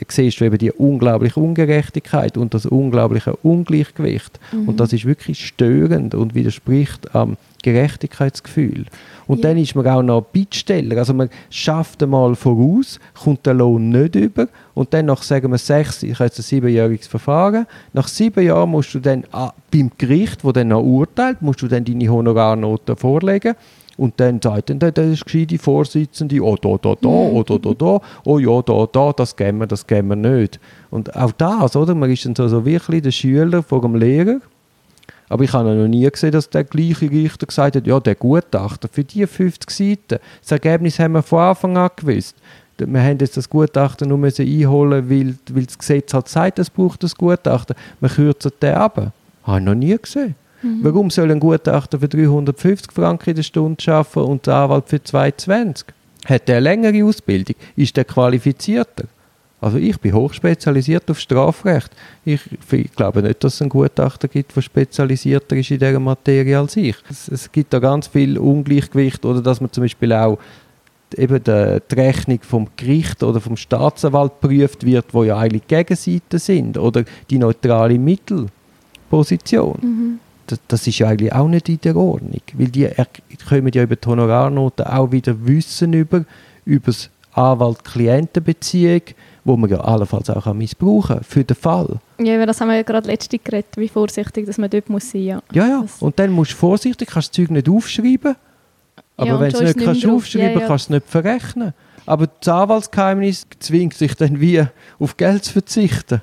siehst 0.07 0.39
du 0.39 0.45
eben 0.45 0.59
die 0.59 0.73
unglaubliche 0.73 1.41
Ungerechtigkeit 1.41 2.37
und 2.37 2.53
das 2.53 2.67
unglaubliche 2.67 3.37
Ungleichgewicht. 3.37 4.39
Mhm. 4.53 4.69
Und 4.69 4.81
das 4.81 4.93
ist 4.93 5.07
wirklich 5.07 5.47
störend 5.47 6.15
und 6.15 6.35
widerspricht 6.35 7.15
am 7.15 7.39
Gerechtigkeitsgefühl. 7.73 8.87
Und 9.27 9.43
ja. 9.43 9.49
dann 9.49 9.59
ist 9.59 9.75
man 9.75 9.87
auch 9.89 10.03
noch 10.03 10.23
Bittsteller. 10.23 10.99
Also 10.99 11.15
man 11.15 11.29
schafft 11.51 12.01
einmal 12.03 12.37
voraus, 12.37 13.01
kommt 13.21 13.45
der 13.45 13.55
Lohn 13.55 13.89
nicht 13.89 14.15
über 14.15 14.47
und 14.75 14.95
dann 14.95 15.07
nach, 15.07 15.23
sagen 15.23 15.51
wir, 15.51 15.59
sechs, 15.59 16.05
ich 16.05 16.15
habe 16.15 16.25
jetzt 16.25 16.39
ein 16.39 16.43
siebenjähriges 16.43 17.09
Verfahren, 17.09 17.67
nach 17.93 18.07
sieben 18.07 18.45
Jahren 18.45 18.71
musst 18.71 18.95
du 18.95 19.01
dann 19.01 19.25
ah, 19.33 19.53
beim 19.73 19.91
Gericht, 19.99 20.45
wo 20.45 20.53
dann 20.53 20.69
noch 20.69 20.83
urteilt, 20.83 21.43
musst 21.43 21.63
du 21.63 21.67
dann 21.67 21.85
deine 21.85 22.09
Honorarnoten 22.09 22.97
vorlegen 22.97 23.55
und 23.97 24.21
dann 24.21 24.41
sagt 24.41 24.71
dann 24.71 24.79
der, 24.79 24.93
gescheite 24.93 25.59
Vorsitzende, 25.59 26.41
oh, 26.41 26.55
da, 26.55 26.77
da, 26.81 26.95
da, 27.01 27.09
oh, 27.09 27.43
da, 27.43 27.59
da, 27.59 27.75
da, 27.75 28.01
oh 28.25 28.39
ja, 28.39 28.63
da, 28.63 28.87
da, 28.93 29.13
das 29.13 29.35
geben 29.35 29.59
wir, 29.59 29.67
das 29.67 29.87
geben 29.87 30.09
wir 30.09 30.17
nicht. 30.17 30.61
Und 30.91 31.17
auch 31.17 31.33
das, 31.33 31.75
oder? 31.75 31.95
Man 31.95 32.11
ist 32.11 32.27
dann 32.27 32.37
so, 32.37 32.47
so 32.47 32.65
wirklich 32.65 33.03
der 33.03 33.11
Schüler 33.11 33.63
vor 33.63 33.81
dem 33.81 33.97
Lehrer 33.97 34.41
aber 35.29 35.45
ich 35.45 35.53
habe 35.53 35.75
noch 35.75 35.89
nie 35.89 36.09
gesehen, 36.09 36.33
dass 36.33 36.51
der 36.51 36.65
gleiche 36.65 37.11
Richter 37.11 37.47
gesagt 37.47 37.77
hat, 37.77 37.87
ja, 37.87 37.99
der 37.99 38.15
Gutachter, 38.15 38.89
für 38.91 39.05
die 39.05 39.27
50 39.27 39.71
Seiten, 39.71 40.23
das 40.41 40.53
Ergebnis 40.53 40.99
haben 40.99 41.13
wir 41.13 41.23
von 41.23 41.41
Anfang 41.41 41.77
an 41.77 41.91
gewusst. 41.97 42.37
Wir 42.79 43.03
haben 43.03 43.19
jetzt 43.19 43.37
das 43.37 43.49
Gutachten 43.49 44.09
nur 44.09 44.19
müssen 44.19 44.47
einholen, 44.47 45.09
weil, 45.09 45.35
weil 45.51 45.65
das 45.65 45.79
Gesetz 45.79 46.13
halt 46.13 46.29
sagt, 46.29 46.59
es 46.59 46.69
braucht 46.69 47.03
das 47.03 47.15
Gutachten. 47.15 47.75
Wir 48.01 48.11
kürzen 48.11 48.53
den 48.61 48.75
ab. 48.75 49.13
Habe 49.45 49.59
ich 49.59 49.65
noch 49.65 49.75
nie 49.75 49.97
gesehen. 49.97 50.35
Mhm. 50.63 50.81
Warum 50.83 51.11
soll 51.11 51.31
ein 51.31 51.41
Gutachter 51.41 51.99
für 51.99 52.09
350 52.09 52.93
Franken 52.93 53.31
in 53.31 53.37
der 53.37 53.43
Stunde 53.43 53.93
arbeiten 53.93 54.19
und 54.21 54.47
der 54.47 54.55
Anwalt 54.55 54.89
für 54.89 55.03
220? 55.03 55.87
Hat 56.27 56.49
der 56.49 56.57
eine 56.57 56.65
längere 56.65 57.05
Ausbildung? 57.05 57.57
Ist 57.77 57.97
der 57.97 58.05
qualifizierter? 58.05 59.05
Also 59.61 59.79
ich 59.79 59.99
bin 59.99 60.13
hochspezialisiert 60.13 61.11
auf 61.11 61.19
Strafrecht. 61.19 61.91
Ich, 62.25 62.41
ich, 62.71 62.93
glaube 62.93 63.23
nicht, 63.23 63.43
dass 63.43 63.55
es 63.55 63.63
einen 63.63 63.71
Gutachter 63.71 64.29
gibt, 64.29 64.55
der 64.55 64.61
spezialisierter 64.61 65.57
ist 65.57 65.71
in 65.71 65.79
dieser 65.79 65.99
Materie 65.99 66.59
als 66.59 66.77
ich. 66.77 66.97
Es, 67.09 67.29
es 67.29 67.51
gibt 67.51 67.73
da 67.73 67.79
ganz 67.79 68.07
viel 68.07 68.39
Ungleichgewicht 68.39 69.25
oder 69.25 69.41
dass 69.41 69.61
man 69.61 69.73
zum 69.73 69.85
Beispiel 69.85 70.13
auch 70.13 70.39
eben 71.17 71.43
die, 71.43 71.79
die 71.91 71.95
Rechnung 71.95 72.41
vom 72.43 72.69
Gericht 72.77 73.23
oder 73.23 73.41
vom 73.41 73.57
Staatsanwalt 73.57 74.41
prüft 74.41 74.85
wird, 74.85 75.07
wo 75.13 75.25
ja 75.25 75.39
eigentlich 75.39 75.67
Gegenseiten 75.67 76.39
sind 76.39 76.77
oder 76.77 77.05
die 77.31 77.39
neutrale 77.39 77.99
Mittelposition. 77.99 79.79
Mhm. 79.81 80.19
Das, 80.47 80.61
das, 80.69 80.87
ist 80.87 80.99
ja 80.99 81.09
eigentlich 81.09 81.33
auch 81.33 81.49
nicht 81.49 81.69
in 81.69 81.81
der 81.81 81.97
Ordnung, 81.97 82.43
weil 82.53 82.69
die 82.69 82.89
kommen 83.49 83.73
ja 83.73 83.83
über 83.83 83.97
die 83.97 84.07
Honorarnoten 84.07 84.87
auch 84.87 85.11
wieder 85.11 85.35
Wissen 85.45 85.93
über, 85.93 86.25
über 86.65 86.87
das 86.87 87.11
Anwalt-Klientenbeziehung, 87.33 89.03
wo 89.47 89.57
man 89.57 89.71
ja 89.71 89.81
allenfalls 89.81 90.29
auch 90.29 90.53
missbrauchen 90.53 91.17
kann, 91.17 91.25
für 91.25 91.45
den 91.45 91.57
Fall. 91.57 92.01
Ja, 92.19 92.45
das 92.45 92.61
haben 92.61 92.69
wir 92.69 92.77
ja 92.77 92.83
gerade 92.83 93.07
letztens 93.07 93.43
geredet, 93.45 93.77
wie 93.77 93.89
vorsichtig 93.89 94.47
dass 94.47 94.59
man 94.59 94.69
dort 94.69 94.91
muss 94.91 95.11
sein 95.11 95.23
ja. 95.23 95.43
Ja, 95.53 95.67
ja. 95.67 95.87
Und 96.01 96.19
dann 96.19 96.33
musst 96.33 96.53
du 96.53 96.57
vorsichtig, 96.57 97.09
kannst 97.09 97.29
das 97.29 97.37
Zeug 97.37 97.51
nicht 97.51 97.69
aufschreiben. 97.69 98.35
Aber 99.17 99.29
ja, 99.29 99.41
wenn 99.41 99.51
du 99.51 99.59
es 99.59 99.77
nicht 99.77 99.87
kannst 99.87 100.07
aufschreiben 100.07 100.49
kannst, 100.49 100.63
ja. 100.63 100.69
kannst 100.69 100.91
du 100.91 100.95
es 100.95 101.01
nicht 101.01 101.11
verrechnen. 101.11 101.75
Aber 102.07 102.27
das 102.27 102.49
Anwaltsgeheimnis 102.49 103.47
zwingt 103.61 103.95
sich 103.95 104.15
dann 104.15 104.41
wie 104.41 104.65
auf 104.99 105.17
Geld 105.17 105.45
zu 105.45 105.53
verzichten. 105.53 106.21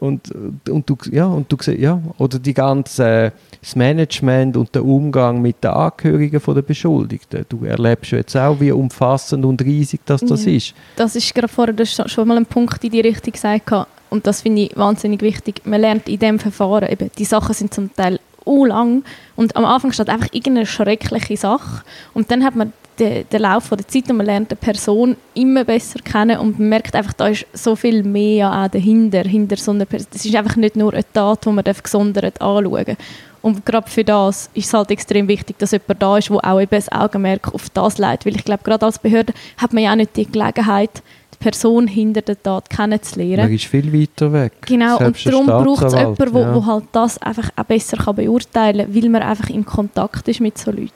Und, 0.00 0.32
und 0.66 0.88
du, 0.88 0.96
ja, 1.10 1.26
und 1.26 1.52
du 1.52 1.56
ja, 1.72 2.00
oder 2.16 2.38
die 2.38 2.54
ganze, 2.54 3.32
das 3.60 3.76
Management 3.76 4.56
und 4.56 4.74
der 4.74 4.82
Umgang 4.82 5.42
mit 5.42 5.62
den 5.62 5.72
Angehörigen 5.72 6.40
der 6.42 6.62
Beschuldigten. 6.62 7.44
Du 7.50 7.66
erlebst 7.66 8.12
jetzt 8.12 8.34
auch, 8.34 8.58
wie 8.60 8.72
umfassend 8.72 9.44
und 9.44 9.60
riesig 9.60 10.00
das, 10.06 10.22
das 10.22 10.46
ja. 10.46 10.52
ist. 10.52 10.74
Das 10.96 11.16
ist 11.16 11.34
gerade 11.34 11.48
vorher 11.48 11.74
schon 11.84 12.26
mal 12.26 12.38
ein 12.38 12.46
Punkt 12.46 12.82
in 12.82 12.90
die 12.90 13.02
Richtung 13.02 13.34
gesagt. 13.34 13.70
und 14.08 14.26
das 14.26 14.40
finde 14.40 14.62
ich 14.62 14.76
wahnsinnig 14.76 15.20
wichtig, 15.20 15.60
man 15.66 15.82
lernt 15.82 16.08
in 16.08 16.18
diesem 16.18 16.38
Verfahren, 16.38 16.90
eben, 16.90 17.10
die 17.18 17.24
Sachen 17.26 17.54
sind 17.54 17.74
zum 17.74 17.94
Teil 17.94 18.18
u 18.46 18.64
lang 18.64 19.04
und 19.36 19.54
am 19.54 19.66
Anfang 19.66 19.92
steht 19.92 20.08
einfach 20.08 20.28
irgendeine 20.32 20.64
schreckliche 20.64 21.36
Sache 21.36 21.84
und 22.14 22.30
dann 22.30 22.42
hat 22.42 22.56
man 22.56 22.72
den, 23.00 23.24
den 23.28 23.42
Lauf 23.42 23.68
der 23.70 23.88
Zeit 23.88 24.10
und 24.10 24.18
man 24.18 24.26
lernt 24.26 24.50
eine 24.50 24.56
Person 24.56 25.16
immer 25.34 25.64
besser 25.64 26.00
kennen 26.00 26.38
und 26.38 26.58
man 26.58 26.68
merkt 26.68 26.94
einfach, 26.94 27.14
da 27.14 27.28
ist 27.28 27.46
so 27.52 27.74
viel 27.74 28.02
mehr 28.02 28.52
auch 28.52 28.68
dahinter, 28.68 29.22
hinter 29.22 29.56
so 29.56 29.72
einer 29.72 29.86
Person. 29.86 30.08
Es 30.14 30.24
ist 30.24 30.36
einfach 30.36 30.56
nicht 30.56 30.76
nur 30.76 30.92
eine 30.92 31.04
Tat, 31.12 31.44
die 31.44 31.50
man 31.50 31.64
gesondert 31.64 32.40
anschauen 32.40 32.84
darf. 32.84 32.96
Und 33.42 33.64
gerade 33.64 33.88
für 33.88 34.04
das 34.04 34.50
ist 34.52 34.66
es 34.66 34.74
halt 34.74 34.90
extrem 34.90 35.26
wichtig, 35.26 35.58
dass 35.58 35.70
jemand 35.70 36.02
da 36.02 36.18
ist, 36.18 36.28
der 36.28 36.44
auch 36.44 36.60
eben 36.60 36.70
das 36.70 36.92
Augenmerk 36.92 37.54
auf 37.54 37.70
das 37.70 37.98
legt. 37.98 38.26
Weil 38.26 38.36
ich 38.36 38.44
glaube, 38.44 38.62
gerade 38.62 38.84
als 38.84 38.98
Behörde 38.98 39.32
hat 39.56 39.72
man 39.72 39.82
ja 39.82 39.92
auch 39.92 39.96
nicht 39.96 40.14
die 40.16 40.30
Gelegenheit, 40.30 41.02
die 41.32 41.38
Person 41.38 41.86
hinter 41.86 42.20
der 42.20 42.42
Tat 42.42 42.68
kennenzulernen. 42.68 43.44
Man 43.44 43.54
ist 43.54 43.64
viel 43.64 43.90
weiter 43.92 44.30
weg. 44.32 44.52
Genau, 44.66 44.98
Selbst 44.98 45.26
und 45.26 45.32
der 45.32 45.46
darum 45.46 45.64
braucht 45.64 45.84
es 45.84 45.94
jemanden, 45.94 46.32
der 46.34 46.42
ja. 46.42 46.66
halt 46.66 46.84
das 46.92 47.22
einfach 47.22 47.48
auch 47.56 47.64
besser 47.64 47.96
kann 47.96 48.16
beurteilen 48.16 48.86
kann, 48.86 48.94
weil 48.94 49.08
man 49.08 49.22
einfach 49.22 49.48
in 49.48 49.64
Kontakt 49.64 50.28
ist 50.28 50.40
mit 50.40 50.58
so 50.58 50.70
Leuten. 50.70 50.90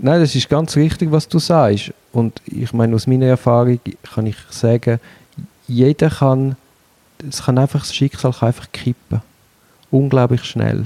Nein, 0.00 0.20
das 0.20 0.34
ist 0.36 0.48
ganz 0.48 0.76
richtig, 0.76 1.10
was 1.10 1.26
du 1.28 1.40
sagst. 1.40 1.92
Und 2.12 2.40
ich 2.46 2.72
meine, 2.72 2.94
aus 2.94 3.08
meiner 3.08 3.26
Erfahrung 3.26 3.80
kann 4.14 4.26
ich 4.26 4.36
sagen, 4.50 5.00
jeder 5.66 6.08
kann, 6.08 6.56
es 7.28 7.42
kann 7.42 7.58
einfach, 7.58 7.80
das 7.80 7.94
Schicksal 7.94 8.32
kann 8.32 8.48
einfach 8.48 8.70
kippen. 8.72 9.20
Unglaublich 9.90 10.44
schnell. 10.44 10.84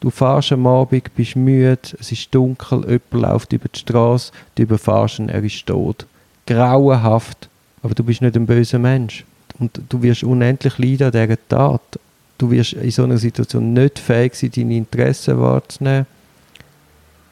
Du 0.00 0.10
fährst 0.10 0.52
am 0.52 0.66
Abend, 0.66 1.14
bist 1.14 1.36
müde, 1.36 1.78
es 1.98 2.10
ist 2.10 2.34
dunkel, 2.34 2.80
jemand 2.80 3.12
läuft 3.12 3.52
über 3.52 3.68
die 3.68 3.78
Straße, 3.78 4.32
du 4.56 4.64
überfährst 4.64 5.20
ihn, 5.20 5.28
er 5.28 5.42
ist 5.42 5.64
tot. 5.64 6.04
Grauenhaft, 6.46 7.48
aber 7.82 7.94
du 7.94 8.02
bist 8.02 8.20
nicht 8.20 8.36
ein 8.36 8.46
böser 8.46 8.80
Mensch. 8.80 9.24
Und 9.60 9.80
du 9.88 10.02
wirst 10.02 10.24
unendlich 10.24 10.76
leiden 10.78 11.06
an 11.06 11.12
dieser 11.12 11.48
Tat. 11.48 12.00
Du 12.36 12.50
wirst 12.50 12.72
in 12.72 12.90
so 12.90 13.04
einer 13.04 13.16
Situation 13.16 13.72
nicht 13.72 14.00
fähig 14.00 14.34
sein, 14.34 14.50
deine 14.54 14.76
Interessen 14.76 15.40
wahrzunehmen. 15.40 16.06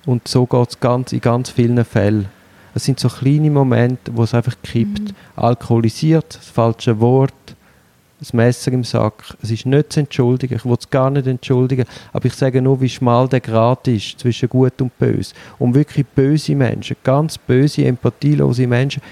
Und 0.06 0.26
so 0.26 0.46
geht 0.46 0.70
es 0.70 0.80
ganz, 0.80 1.12
in 1.12 1.20
ganz 1.20 1.50
vielen 1.50 1.84
Fällen. 1.84 2.26
Es 2.74 2.84
sind 2.84 2.98
so 2.98 3.08
kleine 3.08 3.50
Momente, 3.50 4.10
wo 4.14 4.22
es 4.22 4.34
einfach 4.34 4.56
kippt. 4.62 5.14
Alkoholisiert, 5.36 6.36
das 6.36 6.48
falsche 6.48 6.98
Wort, 7.00 7.34
das 8.18 8.32
Messer 8.32 8.72
im 8.72 8.84
Sack. 8.84 9.36
Es 9.42 9.50
ist 9.50 9.66
nicht 9.66 9.92
zu 9.92 10.00
entschuldigen. 10.00 10.54
Ich 10.54 10.64
will 10.64 10.76
es 10.78 10.88
gar 10.88 11.10
nicht 11.10 11.26
entschuldigen. 11.26 11.84
Aber 12.12 12.24
ich 12.24 12.34
sage 12.34 12.62
nur, 12.62 12.80
wie 12.80 12.88
schmal 12.88 13.28
der 13.28 13.40
Grat 13.40 13.88
ist 13.88 14.18
zwischen 14.18 14.48
Gut 14.48 14.80
und 14.80 14.96
Böse. 14.98 15.34
Und 15.58 15.74
wirklich 15.74 16.06
böse 16.06 16.54
Menschen, 16.54 16.96
ganz 17.04 17.36
böse, 17.36 17.84
empathielose 17.84 18.66
Menschen, 18.66 19.02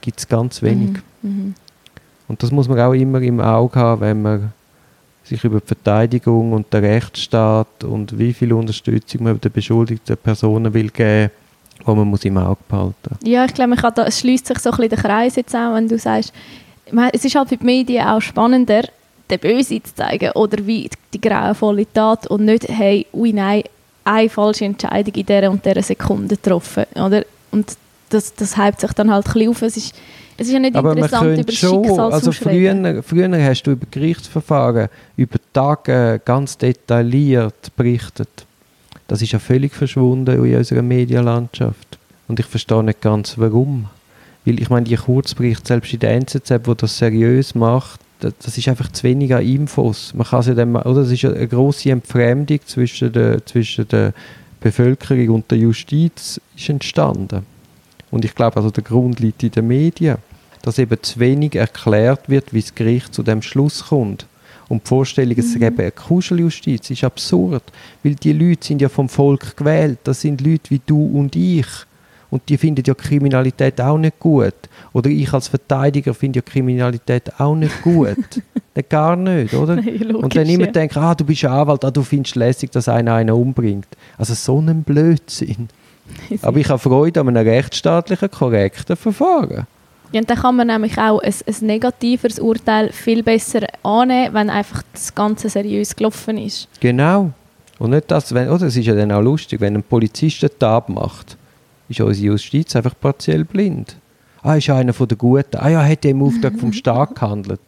gibt 0.00 0.18
es 0.18 0.28
ganz 0.28 0.62
wenig. 0.62 0.98
Mhm. 1.22 1.54
Und 2.28 2.42
das 2.42 2.50
muss 2.52 2.68
man 2.68 2.78
auch 2.80 2.92
immer 2.92 3.20
im 3.20 3.40
Auge 3.40 3.78
haben, 3.78 4.00
wenn 4.00 4.22
man 4.22 4.52
sich 5.30 5.44
über 5.44 5.60
die 5.60 5.66
Verteidigung 5.66 6.52
und 6.52 6.72
den 6.72 6.84
Rechtsstaat 6.84 7.84
und 7.84 8.18
wie 8.18 8.32
viel 8.32 8.52
Unterstützung 8.52 9.24
man 9.24 9.40
den 9.40 9.50
beschuldigten 9.50 10.16
Personen 10.16 10.74
will 10.74 10.90
geben, 10.90 11.30
wo 11.84 11.94
man 11.94 12.08
muss 12.08 12.24
im 12.24 12.36
Auge 12.36 12.60
behalten. 12.68 13.16
Ja, 13.24 13.44
ich 13.46 13.54
glaube, 13.54 13.76
es 14.06 14.20
schließt 14.20 14.46
sich 14.46 14.58
so 14.58 14.70
ein 14.70 14.76
bisschen 14.76 14.90
der 14.90 14.98
Kreis 14.98 15.36
jetzt 15.36 15.54
auch, 15.54 15.74
wenn 15.74 15.88
du 15.88 15.98
sagst, 15.98 16.32
es 17.12 17.24
ist 17.24 17.34
halt 17.34 17.48
für 17.48 17.56
die 17.56 17.64
Medien 17.64 18.06
auch 18.06 18.20
spannender, 18.20 18.82
den 19.30 19.38
Böse 19.38 19.82
zu 19.82 19.94
zeigen 19.94 20.32
oder 20.32 20.66
wie 20.66 20.90
die 21.14 21.20
grauenvolle 21.20 21.86
Tat 21.92 22.26
und 22.26 22.44
nicht, 22.44 22.68
hey, 22.68 23.06
ui 23.14 23.32
nein, 23.32 23.62
eine 24.04 24.28
falsche 24.28 24.64
Entscheidung 24.64 25.14
in 25.14 25.26
dieser 25.26 25.50
und 25.50 25.64
dieser 25.64 25.82
Sekunde 25.82 26.36
getroffen, 26.36 26.84
oder? 26.96 27.24
Und 27.52 27.76
das, 28.10 28.34
das 28.34 28.56
hypt 28.56 28.80
sich 28.80 28.92
dann 28.92 29.10
halt 29.10 29.26
ein 29.26 29.32
bisschen 29.32 29.48
auf. 29.48 29.62
Es 29.62 29.76
ist, 29.76 29.94
es 30.36 30.46
ist 30.46 30.52
ja 30.52 30.58
nicht 30.58 30.76
Aber 30.76 30.92
interessant, 30.92 31.32
über 31.34 31.44
das 31.44 31.54
schon, 31.54 31.84
Schicksal 31.84 32.12
also 32.12 32.30
zu 32.30 32.44
früher, 32.44 33.02
früher 33.02 33.44
hast 33.44 33.62
du 33.62 33.72
über 33.72 33.86
Gerichtsverfahren 33.90 34.88
über 35.16 35.38
Tage 35.52 36.20
ganz 36.24 36.58
detailliert 36.58 37.74
berichtet. 37.76 38.46
Das 39.08 39.22
ist 39.22 39.32
ja 39.32 39.38
völlig 39.38 39.74
verschwunden 39.74 40.44
in 40.44 40.56
unserer 40.56 40.82
Medienlandschaft. 40.82 41.98
Und 42.28 42.38
ich 42.38 42.46
verstehe 42.46 42.84
nicht 42.84 43.00
ganz, 43.00 43.36
warum. 43.38 43.86
Weil 44.44 44.60
ich 44.60 44.70
meine, 44.70 44.86
die 44.86 44.96
Kurzberichte, 44.96 45.66
selbst 45.66 45.92
in 45.92 45.98
der 45.98 46.12
NZZ, 46.12 46.60
wo 46.64 46.74
das 46.74 46.96
seriös 46.96 47.54
macht, 47.54 48.00
das, 48.20 48.34
das 48.42 48.56
ist 48.56 48.68
einfach 48.68 48.90
zu 48.92 49.02
wenig 49.02 49.34
an 49.34 49.44
Infos. 49.44 50.14
Man 50.14 50.26
kann 50.26 50.42
ja 50.42 50.54
dann, 50.54 50.76
oder 50.76 51.00
es 51.00 51.10
ist 51.10 51.24
eine 51.24 51.48
grosse 51.48 51.90
Entfremdung 51.90 52.60
zwischen 52.66 53.12
der, 53.12 53.44
zwischen 53.44 53.88
der 53.88 54.12
Bevölkerung 54.60 55.28
und 55.30 55.50
der 55.50 55.58
Justiz 55.58 56.40
ist 56.56 56.68
entstanden. 56.68 57.44
Und 58.10 58.24
ich 58.24 58.34
glaube, 58.34 58.56
also 58.56 58.70
der 58.70 58.82
Grund 58.82 59.20
liegt 59.20 59.42
in 59.42 59.50
den 59.50 59.66
Medien, 59.66 60.18
dass 60.62 60.78
eben 60.78 61.02
zu 61.02 61.20
wenig 61.20 61.54
erklärt 61.54 62.28
wird, 62.28 62.52
wie 62.52 62.60
das 62.60 62.74
Gericht 62.74 63.14
zu 63.14 63.22
dem 63.22 63.42
Schluss 63.42 63.86
kommt. 63.86 64.26
Und 64.68 64.84
die 64.84 64.88
Vorstellung, 64.88 65.36
es 65.36 65.54
Mhm. 65.54 65.60
gäbe 65.60 65.82
eine 65.82 65.90
Kuscheljustiz, 65.90 66.90
ist 66.90 67.02
absurd. 67.02 67.64
Weil 68.04 68.14
die 68.14 68.32
Leute 68.32 68.66
sind 68.66 68.80
ja 68.80 68.88
vom 68.88 69.08
Volk 69.08 69.56
gewählt. 69.56 69.98
Das 70.04 70.20
sind 70.20 70.40
Leute 70.40 70.70
wie 70.70 70.80
du 70.84 71.04
und 71.06 71.34
ich. 71.34 71.66
Und 72.30 72.48
die 72.48 72.56
finden 72.56 72.84
ja 72.86 72.94
Kriminalität 72.94 73.80
auch 73.80 73.98
nicht 73.98 74.20
gut. 74.20 74.54
Oder 74.92 75.10
ich 75.10 75.32
als 75.32 75.48
Verteidiger 75.48 76.14
finde 76.14 76.38
ja 76.38 76.42
Kriminalität 76.42 77.40
auch 77.40 77.56
nicht 77.56 77.82
gut. 77.82 78.16
Nein, 78.76 78.84
gar 78.88 79.16
nicht, 79.16 79.52
oder? 79.54 79.74
Nein, 79.74 79.98
logisch, 79.98 80.22
und 80.22 80.34
wenn 80.36 80.48
jemand 80.48 80.76
ja. 80.76 80.82
denkt, 80.82 80.96
ah, 80.96 81.14
du 81.16 81.24
bist 81.24 81.44
Anwalt, 81.44 81.84
ah, 81.84 81.90
du 81.90 82.04
findest 82.04 82.36
lässig, 82.36 82.70
dass 82.70 82.88
einer 82.88 83.14
einen 83.14 83.30
umbringt. 83.30 83.88
Also 84.16 84.34
so 84.34 84.60
ein 84.60 84.84
Blödsinn. 84.84 85.68
Aber 86.42 86.58
ich 86.58 86.68
habe 86.68 86.78
Freude 86.78 87.20
an 87.20 87.28
einem 87.28 87.46
rechtsstaatlichen, 87.46 88.30
korrekten 88.30 88.96
Verfahren. 88.96 89.66
Ja, 90.12 90.20
und 90.20 90.28
dann 90.28 90.38
kann 90.38 90.56
man 90.56 90.66
nämlich 90.66 90.98
auch 90.98 91.20
ein, 91.20 91.34
ein 91.46 91.66
negativeres 91.66 92.40
Urteil 92.40 92.90
viel 92.92 93.22
besser 93.22 93.66
annehmen, 93.82 94.34
wenn 94.34 94.50
einfach 94.50 94.82
das 94.92 95.14
Ganze 95.14 95.48
seriös 95.48 95.94
gelaufen 95.94 96.36
ist. 96.38 96.68
Genau. 96.80 97.30
Und 97.78 97.90
nicht 97.90 98.10
das, 98.10 98.34
wenn, 98.34 98.48
oder 98.48 98.66
es 98.66 98.76
ist 98.76 98.86
ja 98.86 98.94
dann 98.94 99.12
auch 99.12 99.22
lustig, 99.22 99.60
wenn 99.60 99.76
ein 99.76 99.82
Polizist 99.82 100.42
eine 100.42 100.58
Tat 100.58 100.88
macht, 100.88 101.36
ist 101.88 102.00
unsere 102.00 102.26
Justiz 102.26 102.74
einfach 102.76 102.94
partiell 103.00 103.44
blind. 103.44 103.96
Ah, 104.42 104.56
ist 104.56 104.70
einer 104.70 104.92
von 104.92 105.08
der 105.08 105.16
Guten. 105.16 105.56
Ah 105.56 105.68
ja, 105.68 105.84
hat 105.84 106.04
er 106.04 106.10
im 106.10 106.22
Auftrag 106.22 106.58
vom 106.58 106.72
Staat 106.74 107.14
gehandelt. 107.14 107.60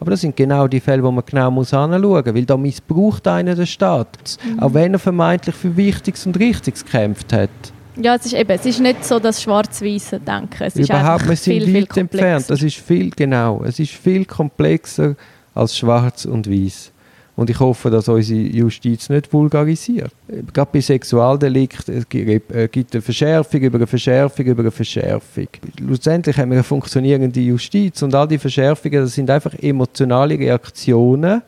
Aber 0.00 0.10
das 0.10 0.20
sind 0.20 0.36
genau 0.36 0.66
die 0.66 0.80
Fälle, 0.80 1.02
wo 1.02 1.10
man 1.10 1.24
genau 1.24 1.50
muss 1.50 1.72
anschauen 1.72 2.02
muss, 2.02 2.34
weil 2.34 2.44
da 2.44 2.56
missbraucht 2.56 3.26
einer 3.28 3.54
den 3.54 3.66
Staat. 3.66 4.38
Auch 4.60 4.74
wenn 4.74 4.94
er 4.94 4.98
vermeintlich 4.98 5.54
für 5.54 5.76
Wichtiges 5.76 6.26
und 6.26 6.38
Richtiges 6.38 6.84
gekämpft 6.84 7.32
hat. 7.32 7.50
Ja, 7.96 8.16
es 8.16 8.26
ist 8.26 8.34
eben, 8.34 8.50
es 8.50 8.66
ist 8.66 8.80
nicht 8.80 9.04
so 9.04 9.18
das 9.18 9.42
schwarz-weiße 9.42 10.20
Denken. 10.20 10.62
Es 10.62 10.76
Überhaupt, 10.76 11.28
wir 11.28 11.36
sind 11.36 11.54
viel, 11.54 11.64
viel 11.64 11.74
weit 11.74 11.96
entfernt. 11.96 12.10
komplexer. 12.10 12.48
Das 12.48 12.62
ist 12.62 12.76
viel, 12.76 13.10
genau, 13.10 13.62
es 13.64 13.78
ist 13.78 13.92
viel 13.92 14.24
komplexer 14.24 15.14
als 15.54 15.78
schwarz 15.78 16.24
und 16.24 16.50
weiß. 16.50 16.92
Und 17.36 17.50
ich 17.50 17.58
hoffe, 17.58 17.90
dass 17.90 18.08
unsere 18.08 18.40
Justiz 18.40 19.08
nicht 19.08 19.32
vulgarisiert. 19.32 20.12
Gerade 20.52 20.70
bei 20.72 20.80
Sexualdelikten 20.80 21.96
es 21.96 22.08
gibt 22.08 22.52
äh, 22.52 22.68
gibt 22.68 22.94
eine 22.94 23.02
Verschärfung 23.02 23.60
über 23.60 23.76
eine 23.76 23.88
Verschärfung 23.88 24.46
über 24.46 24.62
eine 24.62 24.70
Verschärfung. 24.70 25.48
Schlussendlich 25.78 26.36
haben 26.36 26.50
wir 26.50 26.58
eine 26.58 26.62
funktionierende 26.62 27.40
Justiz 27.40 28.02
und 28.02 28.14
all 28.14 28.28
die 28.28 28.38
Verschärfungen, 28.38 29.00
das 29.00 29.14
sind 29.14 29.30
einfach 29.30 29.52
emotionale 29.54 30.38
Reaktionen. 30.38 31.42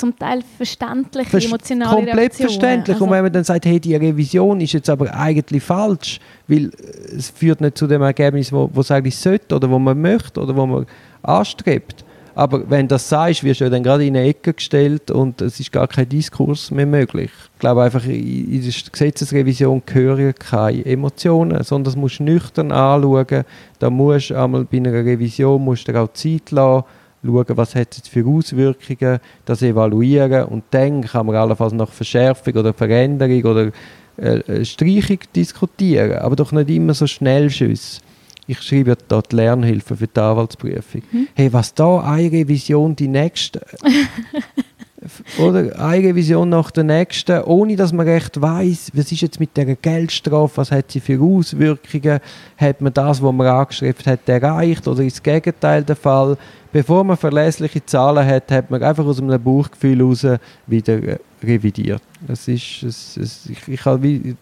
Zum 0.00 0.18
Teil 0.18 0.40
verständliche, 0.56 1.30
Verst- 1.30 1.46
emotionale 1.46 1.94
komplett 1.94 2.16
Reaktionen. 2.16 2.50
verständlich. 2.50 2.94
Also, 2.94 3.04
und 3.04 3.10
wenn 3.10 3.22
man 3.22 3.32
dann 3.32 3.44
sagt, 3.44 3.66
hey, 3.66 3.78
die 3.78 3.94
Revision 3.94 4.60
ist 4.60 4.72
jetzt 4.72 4.88
aber 4.90 5.14
eigentlich 5.14 5.62
falsch, 5.62 6.18
weil 6.48 6.66
äh, 6.66 7.16
es 7.16 7.30
führt 7.30 7.60
nicht 7.60 7.76
zu 7.78 7.86
dem 7.86 8.02
Ergebnis, 8.02 8.52
wo, 8.52 8.70
wo 8.72 8.80
es 8.80 8.90
eigentlich 8.90 9.16
sollte 9.16 9.54
oder 9.56 9.70
wo 9.70 9.78
man 9.78 10.00
möchte 10.00 10.40
oder 10.40 10.56
wo 10.56 10.66
man 10.66 10.86
anstrebt. 11.22 12.04
Aber 12.34 12.70
wenn 12.70 12.86
du 12.86 12.94
das 12.94 13.08
sagst, 13.08 13.42
wirst 13.44 13.60
du 13.60 13.64
ja 13.64 13.70
dann 13.70 13.82
gerade 13.82 14.06
in 14.06 14.16
eine 14.16 14.26
Ecke 14.26 14.54
gestellt 14.54 15.10
und 15.10 15.42
es 15.42 15.58
ist 15.60 15.72
gar 15.72 15.88
kein 15.88 16.08
Diskurs 16.08 16.70
mehr 16.70 16.86
möglich. 16.86 17.30
Ich 17.54 17.58
glaube 17.58 17.82
einfach, 17.82 18.04
in 18.06 18.62
der 18.62 18.72
Gesetzesrevision 18.92 19.82
gehören 19.84 20.32
keine 20.38 20.86
Emotionen, 20.86 21.62
sondern 21.64 21.84
das 21.84 21.96
musst 21.96 22.20
du 22.20 22.22
nüchtern 22.22 22.72
anschauen. 22.72 23.44
Da 23.80 23.90
musst 23.90 24.30
du 24.30 24.36
einmal 24.36 24.64
bei 24.64 24.78
einer 24.78 24.92
Revision 24.92 25.62
musst 25.62 25.88
du 25.88 26.00
auch 26.00 26.12
Zeit 26.12 26.50
lassen, 26.52 26.84
schauen, 27.24 27.46
was 27.48 27.74
hat 27.74 27.96
es 27.96 28.08
für 28.08 28.26
Auswirkungen, 28.26 29.18
das 29.44 29.62
evaluieren 29.62 30.44
und 30.44 30.64
dann 30.70 31.02
kann 31.02 31.26
man 31.26 31.36
allenfalls 31.36 31.72
nach 31.72 31.90
Verschärfung 31.90 32.54
oder 32.54 32.72
Veränderung 32.72 33.44
oder 33.44 33.70
äh, 34.20 34.38
äh, 34.38 34.64
Streichung 34.64 35.18
diskutieren, 35.34 36.18
aber 36.18 36.36
doch 36.36 36.52
nicht 36.52 36.70
immer 36.70 36.94
so 36.94 37.06
Schnellschüsse. 37.06 38.00
Ich 38.46 38.60
schreibe 38.62 38.90
ja 38.90 38.96
da 39.06 39.22
die 39.22 39.36
Lernhilfe 39.36 39.96
für 39.96 40.08
die 40.08 40.20
Anwaltsprüfung. 40.20 41.02
Hey, 41.34 41.52
was 41.52 41.72
da 41.72 42.00
eine 42.00 42.32
Revision 42.32 42.96
die 42.96 43.06
nächste 43.06 43.64
oder 45.38 45.78
eine 45.80 46.08
Revision 46.08 46.50
nach 46.50 46.70
der 46.70 46.84
nächsten, 46.84 47.42
ohne 47.42 47.76
dass 47.76 47.92
man 47.92 48.06
recht 48.06 48.40
weiß, 48.40 48.92
was 48.94 49.10
ist 49.10 49.22
jetzt 49.22 49.40
mit 49.40 49.56
der 49.56 49.76
Geldstrafe, 49.76 50.58
was 50.58 50.70
hat 50.70 50.90
sie 50.90 51.00
für 51.00 51.20
Auswirkungen, 51.20 52.20
hat 52.58 52.80
man 52.80 52.92
das, 52.92 53.22
was 53.22 53.32
man 53.32 53.46
angeschrieben 53.46 54.04
hat, 54.04 54.28
erreicht 54.28 54.86
oder 54.86 55.02
ist 55.02 55.16
das 55.16 55.22
Gegenteil 55.22 55.84
der 55.84 55.96
Fall. 55.96 56.36
Bevor 56.72 57.02
man 57.02 57.16
verlässliche 57.16 57.84
Zahlen 57.84 58.26
hat, 58.26 58.50
hat 58.50 58.70
man 58.70 58.82
einfach 58.82 59.04
aus 59.04 59.20
einem 59.20 59.42
Bauchgefühl 59.42 59.98
heraus 59.98 60.26
wieder 60.66 61.18
revidiert. 61.42 62.02
Das 62.26 62.46
ist, 62.46 62.82
es, 62.82 63.16
es, 63.16 63.46
ich, 63.46 63.66
ich 63.68 63.84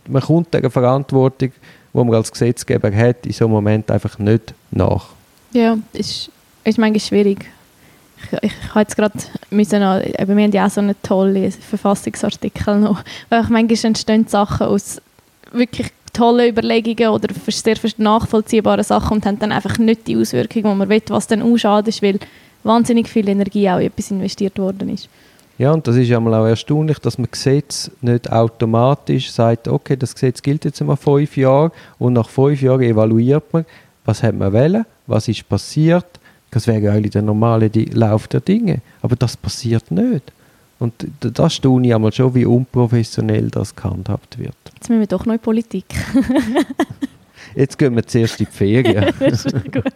man 0.09 0.23
kommt 0.23 0.53
der 0.53 0.71
Verantwortung, 0.71 1.53
die 1.95 1.99
man 1.99 2.15
als 2.15 2.33
Gesetzgeber 2.33 2.95
hat, 2.95 3.25
in 3.27 3.33
so 3.33 3.45
einem 3.45 3.55
Moment 3.55 3.91
einfach 3.91 4.19
nicht 4.19 4.53
nach. 4.71 5.07
Ja, 5.53 5.79
ist, 5.93 6.31
ist 6.65 6.79
manchmal 6.79 7.01
schwierig. 7.01 7.47
Ich, 8.43 8.53
habe 8.71 8.81
jetzt 8.81 8.97
gerade 8.97 9.15
müssen, 9.51 9.81
wir 9.81 10.17
haben 10.19 10.53
ja 10.53 10.67
auch 10.67 10.71
so 10.71 10.81
einen 10.81 10.95
tollen 11.03 11.51
Verfassungsartikel 11.53 12.81
noch, 12.81 13.03
weil 13.29 13.45
manchmal 13.49 13.91
entstehen 13.91 14.27
Sachen 14.27 14.67
aus 14.67 15.01
wirklich 15.53 15.89
tollen 16.13 16.51
Überlegungen 16.51 17.11
oder 17.11 17.29
sehr 17.47 17.77
nachvollziehbaren 17.97 18.85
Sachen 18.85 19.19
und 19.19 19.27
haben 19.27 19.39
dann 19.39 19.53
einfach 19.53 19.79
nicht 19.79 20.07
die 20.07 20.17
Auswirkungen, 20.17 20.65
die 20.65 20.79
man 20.79 20.89
will, 20.89 21.03
was 21.09 21.27
dann 21.27 21.43
auch 21.43 21.57
schade 21.57 21.89
ist, 21.91 22.03
weil 22.03 22.19
wahnsinnig 22.65 23.09
viel 23.09 23.29
Energie 23.29 23.69
auch 23.71 23.79
in 23.79 23.87
etwas 23.87 24.11
investiert 24.11 24.59
worden 24.59 24.89
ist. 24.91 25.09
Ja, 25.59 25.73
und 25.73 25.87
das 25.89 25.97
ist 25.97 26.09
ja 26.09 26.21
mal 26.21 26.35
auch 26.35 26.47
erstaunlich, 26.47 27.01
dass 27.01 27.19
man 27.19 27.29
Gesetz 27.31 27.91
nicht 28.01 28.31
automatisch 28.31 29.33
sagt, 29.33 29.67
okay, 29.67 29.97
das 29.97 30.15
Gesetz 30.15 30.41
gilt 30.41 30.65
jetzt 30.65 30.81
einmal 30.81 30.97
fünf 30.97 31.37
Jahre 31.37 31.73
und 31.99 32.13
nach 32.13 32.29
fünf 32.29 32.63
Jahren 32.63 32.83
evaluiert 32.83 33.53
man, 33.53 33.65
was 34.05 34.23
hat 34.23 34.37
man 34.37 34.53
wollen, 34.53 34.85
was 35.09 35.27
ist 35.27 35.49
passiert. 35.49 36.07
Das 36.51 36.67
wäre 36.67 36.93
eigentlich 36.93 37.13
der 37.13 37.23
normale 37.23 37.71
Lauf 37.93 38.29
der 38.29 38.41
Dinge. 38.41 38.81
Aber 39.03 39.17
das 39.17 39.37
passiert 39.37 39.91
nicht. 39.91 40.33
Und 40.79 40.93
das 41.21 41.55
staune 41.55 41.89
ich 41.89 41.95
einmal 41.95 42.13
schon, 42.13 42.35
wie 42.35 42.45
unprofessionell 42.45 43.51
das 43.51 43.75
gehandhabt 43.75 44.39
wird. 44.39 44.55
Jetzt 44.75 44.89
müssen 44.89 45.01
wir 45.01 45.07
doch 45.07 45.27
noch 45.27 45.35
in 45.35 45.41
Politik. 45.41 45.87
Jetzt 47.55 47.79
gehen 47.79 47.97
wir 47.97 48.07
zuerst 48.07 48.39
in 48.41 48.47
die 48.47 48.53
Ferien. 48.53 49.13
das 49.19 49.45
ist 49.47 49.73
gut. 49.73 49.85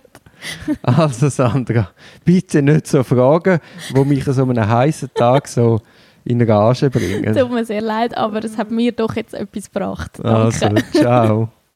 Also 0.82 1.28
Sandra, 1.28 1.90
bitte 2.24 2.62
nicht 2.62 2.88
so 2.88 3.04
Fragen, 3.04 3.60
die 3.94 4.04
mich 4.04 4.26
an 4.26 4.34
so 4.34 4.42
einem 4.42 4.68
heißen 4.68 5.10
Tag 5.14 5.46
so 5.46 5.80
in 6.24 6.42
Rage 6.42 6.90
bringen. 6.90 7.32
Tut 7.32 7.52
mir 7.52 7.64
sehr 7.64 7.80
leid, 7.80 8.16
aber 8.16 8.42
es 8.44 8.58
hat 8.58 8.72
mir 8.72 8.90
doch 8.90 9.14
jetzt 9.14 9.34
etwas 9.34 9.70
gebracht. 9.70 10.18
Danke. 10.20 10.66
Also, 10.66 10.68
ciao. 10.92 11.48